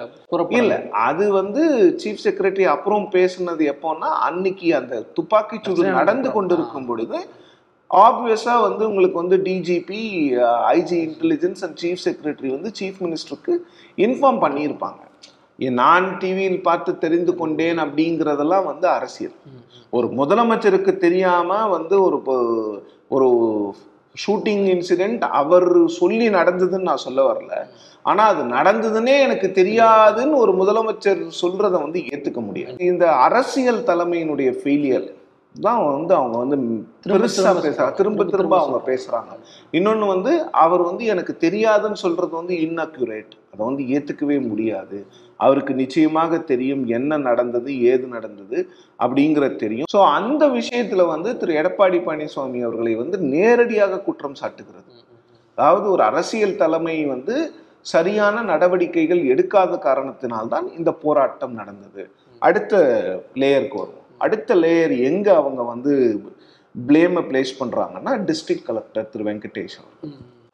இல்ல 0.49 0.75
அது 0.91 1.25
வந்து 1.33 1.63
சீஃப் 2.05 2.23
செக்ரட்டரி 2.25 2.67
அப்புறம் 2.75 3.07
பேசுனது 3.13 3.65
எப்போன்னா 3.73 4.11
அன்னைக்கு 4.29 4.69
அந்த 4.75 4.95
துப்பாக்கிச்சூடு 5.17 5.63
பிரச்சனை 5.63 5.91
நடந்து. 5.91 6.31
கொண்டிருக்கும் 6.33 6.87
பொழுது 6.87 7.19
ஆப்வியஸாக 7.95 8.61
வந்து 8.61 8.89
உங்களுக்கு 8.89 9.19
வந்து 9.19 9.37
DGP 9.37 10.01
IG 10.73 11.09
intelligence 11.09 11.65
and 11.65 11.79
chief 11.83 11.97
secretary 12.05 12.49
வந்து 12.49 12.71
சீஃப் 12.81 13.01
மினிஸ்டருக்கு 13.01 13.57
இன்ஃபார்ம் 13.97 14.41
பண்ணியிருப்பாங்க. 14.41 14.95
ஏ, 15.63 15.69
நான் 15.69 16.19
டிவியில் 16.19 16.63
பார்த்து 16.63 16.99
தெரிந்து 16.99 17.37
கொண்டேன் 17.37 17.79
அப்படிங்கிறதெல்லாம் 17.79 18.65
வந்து 18.65 18.89
அரசியல். 18.89 19.33
ஒரு 19.91 20.07
முதலமைச்சருக்கு 20.09 20.97
தெரியாமல் 20.97 21.69
வந்து 21.69 22.03
ஒரு 22.03 22.23
ஒரு 23.09 23.29
ஷூட்டிங் 24.27 24.67
இன்சிடெண்ட் 24.67 25.21
அவர் 25.21 25.89
சொல்லி 25.89 26.29
நடந்ததுன்னு 26.29 26.81
நான் 26.81 26.97
சொல்ல 26.97 27.33
வரல. 27.33 27.67
ஆனால் 28.03 28.35
அது 28.35 28.43
நடந்ததுன்னே 28.43 29.19
எனக்கு 29.21 29.51
தெரியாதுன்னு 29.55 30.35
ஒரு 30.35 30.53
முதலமைச்சர் 30.53 31.31
சொல்றதை 31.43 31.71
வந்து 31.71 32.01
ஏற்றுக்க 32.01 32.41
முடியாது. 32.41 32.85
இந்த 32.85 33.13
அரசியல் 33.13 33.83
தலைமையினுடைய 33.83 34.51
ஃபெயிலியர் 34.63 35.15
தான் 35.61 35.85
வந்து 35.85 36.15
அவங்க 36.15 36.37
வந்து 36.39 36.57
திரும்ப 37.01 37.27
பெருசா 37.63 37.93
திரும்ப. 37.93 38.25
திரும்ப 38.25 38.59
அவங்க 38.59 38.79
சொல்றாங்க. 38.79 38.91
பேசுறாங்க. 38.91 39.33
இன்னொன்னு 39.73 40.07
வந்து 40.07 40.51
அவர் 40.51 40.83
வந்து 40.83 41.05
எனக்கு 41.05 41.37
தெரியாதுன்னு 41.41 41.93
சொல்றது 41.93 42.31
வந்து 42.31 42.55
இன்அக்யூரேட் 42.57 43.35
அதை 43.53 43.67
வந்து 43.67 43.83
ஏத்துக்கவே 43.83 44.49
முடியாது. 44.49 45.07
அவருக்கு 45.37 45.75
நிச்சயமாக 45.75 46.39
தெரியும் 46.39 46.87
என்ன 46.87 47.17
நடந்தது 47.17 47.81
ஏது 47.81 48.07
நடந்தது 48.07 48.69
அப்படிங்கிறது 48.99 49.57
தெரியும். 49.57 49.91
ஸோ 49.97 50.05
அந்த 50.05 50.49
விஷயத்துல 50.49 51.07
வந்து 51.07 51.37
திரு 51.37 51.55
எடப்பாடி 51.55 52.01
பழனிசாமி 52.01 52.63
அவர்களை 52.63 52.95
வந்து 52.95 53.19
நேரடியாக 53.19 54.01
குற்றம் 54.01 54.39
சாட்டுகிறது. 54.41 54.91
அதாவது 55.55 55.91
ஒரு 55.91 56.03
அரசியல் 56.03 56.57
தலைமை 56.57 57.05
வந்து 57.05 57.37
சரியான 57.81 58.43
நடவடிக்கைகள் 58.43 59.23
எடுக்காத 59.25 59.79
காரணத்தினால்தான் 59.79 60.79
இந்த 60.79 60.93
போராட்டம் 60.93 61.53
நடந்தது. 61.53 62.11
அடுத்த 62.39 62.75
லேயருக்கு 63.35 63.77
வருவோம். 63.77 64.06
அடுத்த 64.19 64.55
லேயர் 64.55 65.03
எங்க 65.03 65.35
அவங்க 65.35 65.63
வந்து 65.63 65.93
பிளேமை 66.87 67.23
பிளேஸ் 67.31 67.53
பண்றாங்கன்னா 67.61 68.13
டிஸ்ட்ரிக்ட் 68.29 68.67
கலெக்டர் 68.67 69.09
திரு 69.09 69.25
வெங்கடேஷ். 69.25 69.77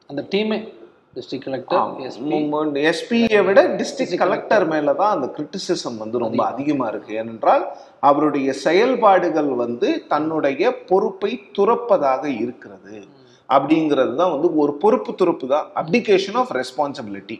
அந்த 0.06 0.26
டீமே 0.30 0.68
டிஸ்ட்ரிக்ட் 1.16 1.44
கலெக்டர் 1.44 1.80
எஸ்பி 2.08 2.90
எஸ்பியை 2.90 3.44
விட 3.44 3.62
டிஸ்ட்ரிக்ட் 3.68 4.16
கலெக்டர் 4.16 4.66
மேல 4.66 4.94
தான் 4.94 5.14
அந்த 5.14 5.26
கிரிட்டிசிசம் 5.36 5.98
வந்து 5.98 6.18
ரொம்ப 6.18 6.44
அதிகமா. 6.44 6.88
இருக்கு. 6.88 7.14
ஏனென்றால் 7.14 7.64
அவருடைய 8.00 8.52
செயல்பாடுகள் 8.52 9.50
வந்து 9.64 10.06
தன்னுடைய 10.08 10.76
பொறுப்பை 10.90 11.40
துறப்பதாக 11.58 12.24
இருக்கிறது. 12.24 13.04
அப்படிங்கிறது 13.48 14.14
தான் 14.14 14.30
வந்து 14.30 14.56
ஒரு 14.56 14.74
பொறுப்பு 14.74 15.14
துறப்பு 15.14 15.48
தான். 15.48 15.66
அப்டிகேஷன் 15.74 16.34
ஆஃப் 16.34 16.52
ரெஸ்பான்சிபிலிட்டி 16.60 17.36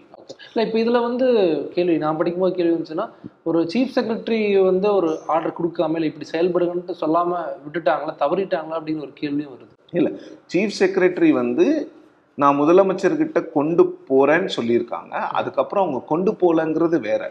இல்லை 0.48 0.64
இப்போ 0.66 0.78
இதில் 0.78 1.04
வந்து 1.06 1.26
கேள்வி 1.74 1.96
நான் 1.96 2.18
படிக்கும்போது 2.20 2.56
கேள்வி 2.58 2.74
வந்துச்சுன்னா 2.74 3.06
ஒரு 3.42 3.60
சீஃப் 3.72 3.94
செக்ரட்டரி 3.96 4.40
வந்து 4.64 4.94
ஒரு 4.94 5.10
ஆர்டர் 5.26 5.58
கொடுக்காம 5.58 5.96
இல்லை 5.98 6.10
இப்படி 6.10 6.28
செயல்படுங்கன்ட்டு 6.34 7.00
சொல்லாமல் 7.02 7.48
விட்டுட்டாங்களா 7.64 8.14
தவறிட்டாங்களா 8.24 8.78
அப்படின்னு 8.78 9.06
ஒரு 9.08 9.12
கேள்வியும் 9.14 9.54
வருது. 9.54 9.74
சீஃப் 10.52 10.78
செக்ரட்டரி 10.80 11.32
வந்து 11.32 11.66
நான் 12.38 12.58
முதலமைச்சர்கிட்ட 12.60 13.38
கொண்டு 13.56 13.82
போறேன்னு 14.08 14.50
சொல்லியிருக்காங்க. 14.56 15.14
அதுக்கப்புறம் 15.38 15.84
அவங்க 15.84 16.00
கொண்டு 16.12 16.30
போலங்கிறது 16.42 17.00
வேற. 17.00 17.22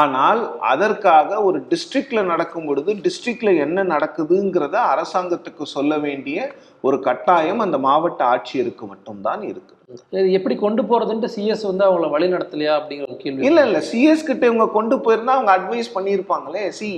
ஆனால் 0.00 0.40
அதற்காக 0.72 1.42
ஒரு 1.42 1.58
டிஸ்ட்ரிக்ட்ல 1.70 2.22
நடக்கும் 2.24 2.66
பொழுது 2.66 2.92
டிஸ்ட்ரிக்ட்ல 3.04 3.52
என்ன 3.66 3.84
நடக்குதுங்கிறத 3.84 4.78
அரசாங்கத்துக்கு 4.94 5.66
சொல்ல 5.76 5.98
வேண்டிய 5.98 6.48
ஒரு 6.80 6.98
கட்டாயம் 7.00 7.58
அந்த 7.58 7.78
மாவட்ட 7.78 8.24
ஆட்சியருக்கு 8.34 8.86
மட்டும்தான் 8.86 9.42
இருக்கு. 9.42 9.74
இது 10.18 10.28
எப்படி 10.38 10.54
கொண்டு 10.62 10.82
போறதுன்ட்டு 10.90 11.28
சிஎஸ் 11.34 11.64
வந்து 11.70 11.84
அவங்கள 11.86 12.08
வழி 12.14 12.26
நடத்தலையா 12.34 12.72
அப்படிங்கிற 12.78 13.08
ஒரு 13.10 13.18
கேள்வி. 13.22 13.46
இல்லை 13.48 13.62
இல்லை 13.68 13.80
சிஎஸ் 13.90 14.26
கிட்ட 14.28 14.44
இவங்க 14.50 14.66
கொண்டு 14.76 14.96
போயிருந்தா 15.04 15.34
அவங்க 15.36 15.52
அட்வைஸ் 15.56 15.94
பண்ணியிருப்பாங்களே. 15.96 16.64
சி 16.78 16.88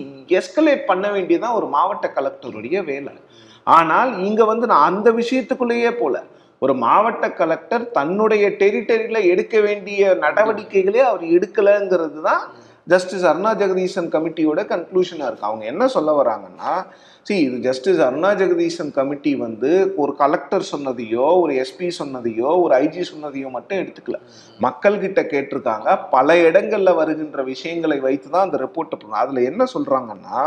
எஸ்கலேட் 0.40 0.84
பண்ண 0.90 1.06
வேண்டியதான் 1.16 1.56
ஒரு 1.60 1.68
மாவட்ட 1.76 2.08
கலெக்டருடைய 2.18 2.84
வேலை. 2.90 3.14
ஆனால் 3.76 4.12
இங்கே 4.28 4.44
வந்து 4.52 4.66
நான் 4.72 4.88
அந்த 4.92 5.10
விஷயத்துக்குள்ளேயே 5.20 5.92
போல. 6.02 6.16
ஒரு 6.62 6.74
மாவட்ட 6.84 7.24
கலெக்டர் 7.38 7.82
தன்னுடைய 7.98 8.44
டெரிட்டரியில 8.60 9.18
எடுக்க 9.32 9.54
வேண்டிய 9.66 10.14
நடவடிக்கைகளே 10.24 11.02
அவர் 11.08 11.24
எடுக்கலைங்கிறது 11.36 12.20
தான் 12.28 12.44
ஜஸ்டிஸ் 12.92 13.26
அருணா 13.30 13.50
ஜெகதீசன் 13.60 14.08
கமிட்டியோட 14.14 14.60
கன்க்ளூஷனா 14.72 15.26
இருக்கு. 15.28 15.48
அவங்க 15.50 15.64
என்ன 15.72 15.84
சொல்ல 15.96 16.12
வராங்கன்னா 16.20 16.72
see 17.28 17.36
இது 17.44 17.58
ஜஸ்டிஸ் 17.66 18.00
அருணா 18.06 18.30
ஜெகதீசன் 18.40 18.90
கமிட்டி 18.96 19.30
வந்து 19.44 19.70
ஒரு 20.02 20.12
கலெக்டர் 20.22 20.64
சொன்னதையோ 20.72 21.26
ஒரு 21.42 21.52
எஸ்பி 21.62 21.88
சொன்னதையோ 21.98 22.50
ஒரு 22.64 22.72
ஐஜி 22.84 23.02
சொன்னதையோ 23.12 23.48
மட்டும் 23.56 23.80
எடுத்துக்கல. 23.82 24.18
மக்கள் 24.66 25.00
கிட்ட 25.04 25.20
கேட்டிருக்காங்க. 25.32 25.88
பல 26.14 26.36
இடங்கள்ல 26.48 26.92
வருகின்ற 27.00 27.42
விஷயங்களை 27.52 27.98
வைத்து 28.06 28.28
தான் 28.34 28.46
அந்த 28.46 28.58
ரிப்போர்ட்டை 28.64 28.98
பண்ண 29.02 29.22
அதுல 29.24 29.44
என்ன 29.50 29.66
சொல்றாங்கன்னா 29.74 30.42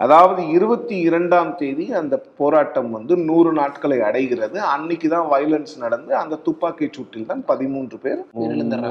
அதாவது 0.00 0.40
இருபத்தி 0.56 0.96
இரண்டாம் 1.08 1.52
தேதி 1.60 1.84
அந்த 2.00 2.14
போராட்டம் 2.40 2.90
வந்து 2.96 3.14
நூறு 3.28 3.52
நாட்களை 3.60 3.98
அடைகிறது. 4.08 4.58
அன்னைக்கு 4.74 5.08
தான் 5.14 5.30
வயலன்ஸ் 5.34 5.76
நடந்து 5.84 6.12
அந்த 6.22 6.40
துப்பாக்கி 6.48 6.88
சூட்டில் 6.96 7.30
தான் 7.30 7.44
பதிமூன்று 7.52 7.98
பேர். 8.06 8.20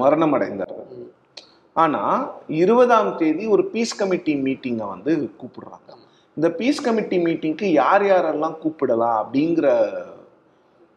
மரணம் 0.05 0.35
அடைந்தார்கள் 0.37 0.89
ஆனா 1.75 2.01
இருபதாம் 2.57 3.17
தேதி 3.17 3.45
ஒரு 3.47 3.69
பீஸ் 3.69 3.97
கமிட்டி 3.97 4.35
மீட்டிங்கை 4.41 4.87
வந்து 4.89 5.11
கூப்பிடுறாங்க. 5.39 5.89
இந்த 6.37 6.49
பீஸ் 6.51 6.81
கமிட்டி 6.81 7.17
மீட்டிங்க்கு 7.19 7.67
யார் 7.73 8.03
யாரெல்லாம் 8.03 8.55
கூப்பிடலாம் 8.61 9.17
அப்படிங்கிற 9.21 9.67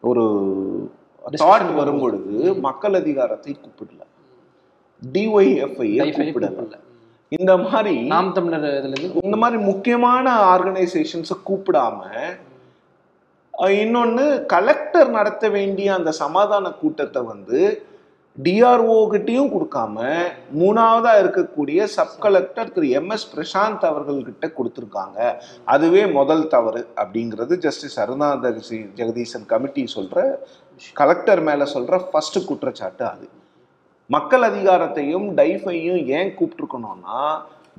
ஒரு 0.03 0.23
தாட் 1.39 1.71
வரும். 1.75 1.99
பொழுது 1.99 2.35
மக்கள் 2.61 2.93
அதிகாரத்தை 2.93 3.53
கூப்பிடல. 3.55 4.01
டிஒய்எஃப்ஐ 5.01 5.89
கூப்பிடல. 6.17 6.77
இந்த 7.31 7.53
மாதிரி 7.63 7.93
நாம் 8.07 8.33
தமிழர் 8.33 8.67
இந்த 9.23 9.37
மாதிரி 9.37 9.63
முக்கியமான 9.63 10.25
ஆர்கனைசேஷன்ஸை 10.53 11.35
கூப்பிடாம 11.45 11.99
அஹ், 13.53 13.75
இன்னொன்னு 13.79 14.23
கலெக்டர் 14.45 15.09
நடத்த 15.09 15.49
வேண்டிய 15.49 15.93
அந்த 15.93 16.11
சமாதான 16.19 16.71
கூட்டத்தை 16.73 17.21
வந்து 17.23 17.59
டிஆர்ஓ 18.43 18.97
கிட்டயும் 19.13 19.49
கொடுக்காம 19.53 19.95
மூணாவதா 20.59 21.13
இருக்கக்கூடிய 21.21 21.83
சப் 21.83 22.13
கலெக்டர் 22.19 22.71
திரு 22.71 22.89
எம் 22.89 23.09
எஸ் 23.09 23.25
பிரசாந்த் 23.35 23.83
அவர்கள்கிட்ட 23.89 24.47
கொடுத்துருக்காங்க. 24.57 25.17
அதுவே 25.65 26.05
முதல் 26.05 26.47
தவறு 26.47 26.87
அப்படிங்கிறது 26.95 27.57
ஜஸ்டிஸ் 27.57 27.99
அருணாதரிசி 27.99 28.77
ஜெகதீசன் 28.99 29.45
கமிட்டி 29.45 29.83
சொல்ற 29.95 30.35
கலெக்டர் 30.93 31.41
மேல 31.41 31.63
சொல்ற 31.63 31.99
ஃபர்ஸ்ட் 32.11 32.39
குற்றச்சாட்டு 32.45 33.05
அது. 33.05 33.27
மக்கள் 34.07 34.41
அதிகாரத்தையும் 34.41 35.27
டைஃபையும் 35.41 36.05
ஏன் 36.19 36.31
கூப்பிட்டுருக்கணும்னா 36.37 37.23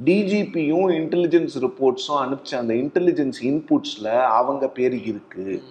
டிஜிபியும் 0.05 0.91
இன்டெலிஜென்ஸ் 0.99 1.57
ரிப்போர்ட்ஸும் 1.65 2.21
அனுப்பிச்ச 2.25 2.55
அந்த 2.63 2.75
இன்டெலிஜென்ஸ் 2.75 3.41
இன்புட்ஸில் 3.43 4.13
அவங்க 4.23 4.69
பேர் 4.69 4.99
இருக்கு. 5.05 5.63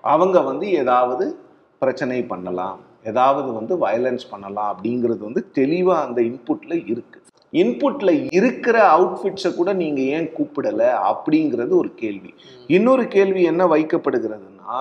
அவங்க 0.00 0.40
வந்து 0.40 0.72
ஏதாவது 0.72 1.38
பிரச்சனை 1.78 2.22
பண்ணலாம். 2.34 2.86
ஏதாவது 3.08 3.52
வந்து 3.52 3.74
வயலன்ஸ் 3.76 4.30
பண்ணலாம் 4.30 4.70
அப்படிங்கிறது 4.72 5.24
வந்து 5.28 5.42
தெளிவாக 5.52 6.06
அந்த 6.06 6.20
இன்புட்ல 6.22 6.74
இருக்கு. 6.86 7.18
இன்புட்ல 7.52 8.10
இருக்கிற 8.32 8.76
அவுட்ஃபிட்ஸை 8.96 9.54
கூட 9.54 9.72
நீங்க 9.72 10.00
ஏன் 10.00 10.30
கூப்பிடல 10.38 10.82
அப்படிங்கிறது 11.10 11.74
ஒரு 11.76 11.90
கேள்வி. 11.94 12.34
இன்னொரு 12.66 13.08
கேள்வி 13.08 13.42
என்ன 13.42 13.66
வைக்கப்படுகிறதுனா 13.66 14.80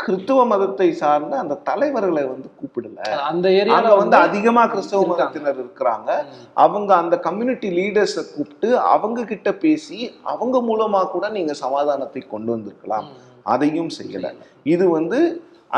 கிறித்துவ 0.00 0.46
மதத்தை 0.46 0.92
சார்ந்த 0.92 1.38
அந்த 1.38 1.54
தலைவர்களை 1.54 2.22
வந்து 2.24 2.48
கூப்பிடல. 2.60 3.00
அந்த 3.22 3.48
ஏரியால 3.48 3.96
வந்து 3.96 4.16
அதிகமா 4.16 4.62
கிறிஸ்தவ. 4.66 5.06
மதத்தினர் 5.06 5.60
இருக்கிறாங்க. 5.64 6.10
அவங்க 6.54 6.90
அந்த 6.94 7.18
கம்யூனிட்டி 7.18 7.68
லீடர்ஸை 7.76 8.24
கூப்பிட்டு 8.36 8.78
அவங்க 8.78 9.24
கிட்ட 9.24 9.50
பேசி 9.54 9.98
அவங்க 10.22 10.58
மூலமா 10.60 11.02
கூட 11.06 11.28
நீங்க 11.28 11.52
சமாதானத்தை 11.52 12.22
கொண்டு 12.22 12.50
வந்திருக்கலாம். 12.50 13.08
அதையும் 13.42 13.92
செய்யல. 13.98 14.26
இது 14.64 14.88
வந்து 14.88 15.20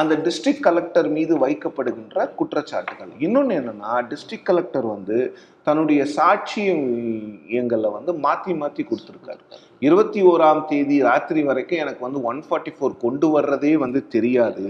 அந்த 0.00 0.14
டிஸ்ட்ரிக்ட் 0.26 0.64
கலெக்டர் 0.66 1.08
மீது 1.16 1.34
வைக்கப்படுகின்ற 1.42 2.24
குற்றச்சாட்டுகள். 2.38 3.10
இன்னொன்று 3.26 3.54
என்னென்னா 3.60 3.90
டிஸ்ட்ரிக்ட் 4.10 4.48
கலெக்டர் 4.48 4.86
வந்து 4.94 5.18
தன்னுடைய 5.66 6.00
சாட்சியங்களை 6.16 7.90
வந்து 7.96 8.12
மாற்றி 8.24 8.54
மாற்றி 8.62 8.82
கொடுத்துருக்காரு. 8.88 9.42
இருபத்தி 9.86 10.20
ஓராம் 10.30 10.62
தேதி 10.70 10.96
ராத்திரி 11.08 11.42
வரைக்கும் 11.50 11.82
எனக்கு 11.84 12.02
வந்து 12.06 12.22
ஒன் 12.30 12.40
ஃபார்ட்டி 12.46 12.72
ஃபோர் 12.76 12.96
கொண்டு 13.04 13.28
வர்றதே 13.34 13.72
வந்து 13.84 14.02
தெரியாது 14.14 14.66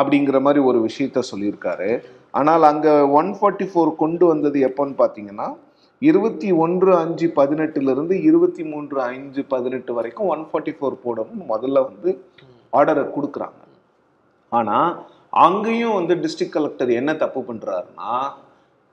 அப்படிங்கிற 0.00 0.40
மாதிரி 0.46 0.62
ஒரு 0.70 0.78
விஷயத்த 0.88 1.22
சொல்லியிருக்காரு. 1.32 1.90
ஆனால் 2.40 2.64
அங்கே 2.70 2.94
ஒன் 3.20 3.30
ஃபார்ட்டி 3.38 3.66
ஃபோர் 3.70 3.90
கொண்டு 4.02 4.24
வந்தது 4.32 4.58
எப்போன்னு 4.68 4.96
பார்த்தீங்கன்னா 5.02 5.48
இருபத்தி 6.02 6.48
ஒன்று 6.64 6.92
அஞ்சு 7.02 7.26
பதினெட்டுலேருந்து 7.40 8.14
இருபத்தி 8.28 8.62
மூன்று 8.70 8.98
அஞ்சு 9.08 9.42
பதினெட்டு 9.52 9.92
வரைக்கும் 9.98 10.30
ஒன் 10.34 10.46
ஃபார்ட்டி 10.48 10.74
ஃபோர் 10.78 10.96
போடணும்னு 11.04 11.44
முதல்ல 11.52 11.84
வந்து 11.88 12.10
ஆர்டரை 12.78 13.04
கொடுக்குறாங்க. 13.16 13.58
ஆனால் 14.52 14.90
அங்கேயும் 15.44 15.96
வந்து 15.98 16.14
டிஸ்ட்ரிக்ட் 16.24 16.56
கலெக்டர் 16.56 16.90
என்ன 16.92 17.10
தப்பு 17.14 17.40
பண்ணுறாருன்னா 17.48 18.12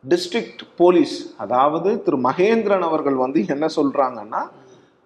டிஸ்ட்ரிக்ட் 0.04 0.62
போலீஸ் 0.78 1.16
அதாவது 1.38 1.90
திரு 2.04 2.18
மகேந்திரன் 2.28 2.86
அவர்கள் 2.90 3.18
வந்து 3.24 3.40
என்ன 3.48 3.66
சொல்கிறாங்கன்னா 3.78 4.42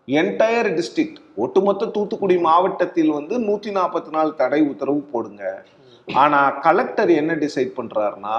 என்டையர் 0.08 0.70
டிஸ்ட்ரிக்ட் 0.80 1.20
ஒட்டுமொத்த 1.36 1.90
தூத்துக்குடி 1.96 2.36
மாவட்டத்தில் 2.42 3.12
வந்து 3.12 3.36
நூற்றி 3.40 3.72
நாற்பத்தி 3.72 4.12
நாலு 4.12 4.32
தடை 4.36 4.62
உத்தரவு 4.64 5.02
போடுங்க 5.14 5.44
ஆனால் 6.08 6.58
கலெக்டர் 6.68 7.12
என்ன 7.22 7.34
டிசைட் 7.44 7.74
பண்ணுறாருன்னா 7.78 8.38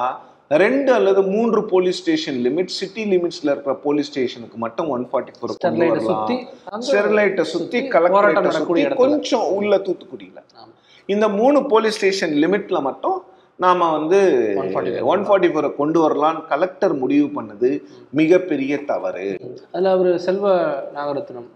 ரெண்டு 0.56 0.90
அல்லது 0.92 1.20
மூன்று 1.34 1.60
போலீஸ் 1.70 2.00
ஸ்டேஷன் 2.02 2.38
லிமிட் 2.46 2.74
சிட்டி 2.78 3.04
லிமிட்ஸ்ல 3.12 3.52
இருக்கிற 3.52 3.74
போலீஸ் 3.84 4.10
ஸ்டேஷனுக்கு 4.10 4.58
மட்டும் 4.58 4.88
ஒன் 4.88 5.06
ஃபார்ட்டி 5.10 5.32
ஃபோர் 5.36 5.54
ஸ்டெர்லைட்டை 6.88 7.46
சுத்தி 7.54 7.78
இடத்துல. 8.34 8.52
கொஞ்சம் 9.02 9.46
உள்ள 9.56 9.76
தூத்துக்குடியில. 9.86 10.38
இந்த 11.08 11.26
மூணு 11.38 11.58
போலீஸ் 11.72 11.96
ஸ்டேஷன் 11.98 12.34
லிமிட்ல 12.42 12.80
மட்டும் 12.88 13.16
நாம 13.62 13.88
வந்து 13.96 14.18
144 14.60 15.02
ஒன் 15.12 15.24
ஃபார்ட்டி 15.26 15.48
ஃபோரை 15.50 15.68
கொண்டு 15.80 15.98
வரலாம்னு 16.04 16.40
கலெக்டர் 16.52 16.94
முடிவு 17.02 17.26
பண்ணது 17.36 17.68
மிகப்பெரிய 18.18 18.72
தவறு. 18.90 19.26
அதுல 19.72 19.92
அவரு 19.96 20.12
செல்வ 20.26 20.46
நாகரத்னம் 20.96 21.50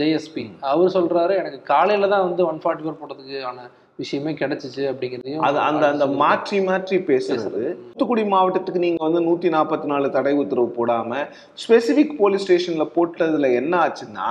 ஜேஎஸ்பி 0.00 0.44
அவர் 0.72 0.94
சொல்றாரு 0.96 1.34
எனக்கு 1.42 1.58
காலையில 1.72 2.10
தான் 2.12 2.26
வந்து 2.28 2.44
ஒன் 2.50 2.60
ஃபார்ட்டி 2.64 2.84
ஃபோர் 2.84 3.00
போட்டதுக்கான 3.00 3.64
விஷயமே 4.02 4.32
கிடைச்சிச்சு 4.40 4.82
அப்படிங்கிறதையும் 4.90 5.42
அது 5.48 5.58
அந்த 5.68 5.84
அந்த 5.92 6.06
மாற்றி 6.22 6.58
மாற்றி 6.68 6.96
பேசுறது. 7.10 7.64
தூத்துக்குடி 7.88 8.22
மாவட்டத்துக்கு 8.34 8.84
நீங்க 8.84 9.02
வந்து 9.06 9.20
நூத்தி 9.26 9.48
நாற்பத்தி 9.56 9.88
நாலு 9.92 10.14
தடை 10.16 10.34
உத்தரவு 10.42 10.70
போடாம 10.78 11.18
ஸ்பெசிபிக் 11.64 12.14
போலீஸ் 12.20 12.44
ஸ்டேஷன்ல 12.46 12.86
போட்டதுல 12.96 13.50
என்ன 13.60 13.72
ஆச்சுன்னா 13.84 14.30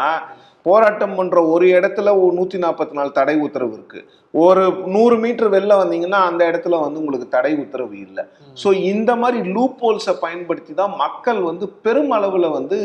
போராட்டம் 0.66 1.16
பண்ற 1.18 1.38
ஒரு 1.54 1.66
இடத்துல 1.78 2.10
ஒரு 2.22 2.34
நூத்தி 2.40 2.58
நாற்பத்தி 2.64 2.96
நாலு 2.98 3.12
தடை 3.20 3.36
உத்தரவு 3.46 3.74
இருக்கு. 3.78 4.00
ஒரு 4.34 4.64
நூறு 4.96 5.16
மீட்டர் 5.24 5.50
வெளில 5.56 5.74
வந்தீங்கன்னா 5.80 6.20
அந்த 6.28 6.42
இடத்துல 6.50 6.80
வந்து 6.84 7.00
உங்களுக்கு 7.02 7.28
தடை 7.36 7.52
உத்தரவு 7.64 7.96
இல்லை. 8.06 8.24
ஸோ 8.62 8.70
இந்த 8.92 9.12
மாதிரி 9.22 9.40
லூப் 9.56 9.82
ஹோல்ஸை 9.86 10.14
பயன்படுத்தி 10.26 10.74
தான் 10.82 10.94
மக்கள் 11.04 11.40
வந்து 11.50 11.68
பெருமளவுல 11.86 12.50
வந்து 12.58 12.80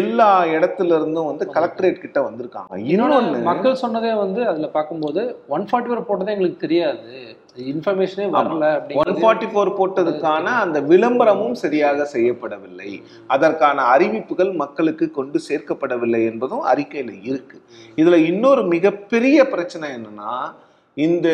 எல்லா 0.00 0.30
இடத்துல 0.56 0.96
இருந்தும் 1.00 1.30
வந்து 1.30 1.46
கலெக்டரேட் 1.56 2.02
கிட்ட 2.04 2.20
வந்திருக்காங்க. 2.28 2.80
இன்னொன்னு 2.94 3.42
மக்கள் 3.50 3.82
சொன்னதே 3.84 4.14
வந்து 4.24 4.42
அதுல 4.52 4.68
பார்க்கும்போது 4.78 5.22
ஒன் 5.56 5.68
ஃபார்ட்டி 5.70 5.90
ஃபோர் 5.90 6.08
போட்டதே 6.10 6.34
எங்களுக்கு 6.36 6.64
தெரியாது. 6.66 7.12
இன்ஃபர்மேஷனே 7.56 8.30
வரல 8.30 8.94
ஒன் 8.94 9.14
ஃபார்ட்டி 9.14 9.50
ஃபோர் 9.50 9.76
போட்டதுக்கான 9.78 10.42
அந்த 10.42 10.80
விளம்பரமும் 10.80 11.54
சரியாக 11.54 12.08
செய்யப்படவில்லை. 12.12 13.02
அதற்கான 13.26 13.82
அறிவிப்புகள் 13.82 14.52
மக்களுக்கு 14.52 15.10
கொண்டு 15.10 15.40
சேர்க்கப்படவில்லை 15.48 16.30
என்பதும் 16.30 16.66
அறிக்கையில 16.66 17.20
இருக்கு. 17.22 17.60
இதுல 17.96 18.14
இன்னொரு 18.14 18.62
மிகப்பெரிய 18.64 19.48
பிரச்சனை 19.48 19.88
என்னன்னா 19.88 20.52
இந்த 20.94 21.28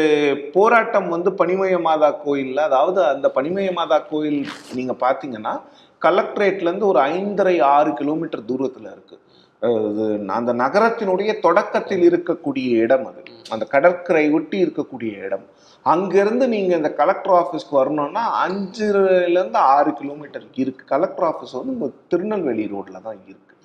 போராட்டம் 0.53 1.09
வந்து 1.09 1.33
பனிமய 1.33 1.81
மாதா 1.81 2.21
கோயில்ல 2.27 2.55
அதாவது 2.55 3.05
அந்த 3.05 3.31
பனிமய 3.35 3.73
மாதா 3.73 3.99
கோயில் 3.99 4.47
நீங்க 4.75 4.93
பாத்தீங்கன்னா 4.93 5.61
கலெக்டரேட்ல 6.03 6.61
இருந்து 6.61 6.87
ஒரு 6.87 6.99
ஐந்தரை 6.99 7.63
ஆறு 7.63 7.95
கிலோமீட்டர் 7.95 8.41
தூரத்துல 8.41 8.81
இருக்கு. 8.81 9.19
அஹ் 9.63 9.91
இது 9.91 10.25
அந்த 10.27 10.55
நகரத்தினுடைய 10.55 11.41
தொடக்கத்தில் 11.41 12.11
இருக்கக்கூடிய 12.11 12.69
இடம் 12.69 13.07
அது. 13.07 13.23
அந்த 13.49 13.65
கடற்கரை 13.65 14.31
ஒட்டி 14.31 14.65
இருக்கக்கூடிய 14.65 15.19
இடம். 15.19 15.47
அங்கேருந்து 15.91 16.47
நீங்கள் 16.55 16.79
இந்த 16.81 16.91
கலெக்டர் 17.01 17.37
ஆஃபீஸ்க்கு 17.41 17.75
வரணும்னா 17.81 18.23
அஞ்சுலேருந்து 18.45 19.61
ஆறு 19.75 19.91
கிலோமீட்டர் 20.01 20.47
இருக்குது 20.65 20.89
கலெக்டர் 20.93 21.27
ஆஃபீஸ் 21.31 21.59
வந்து 21.59 21.75
இந்த 21.77 21.89
திருநெல்வேலி 22.13 22.65
ரோட்டில் 22.75 23.05
தான் 23.09 23.21
இருக்குது 23.29 23.57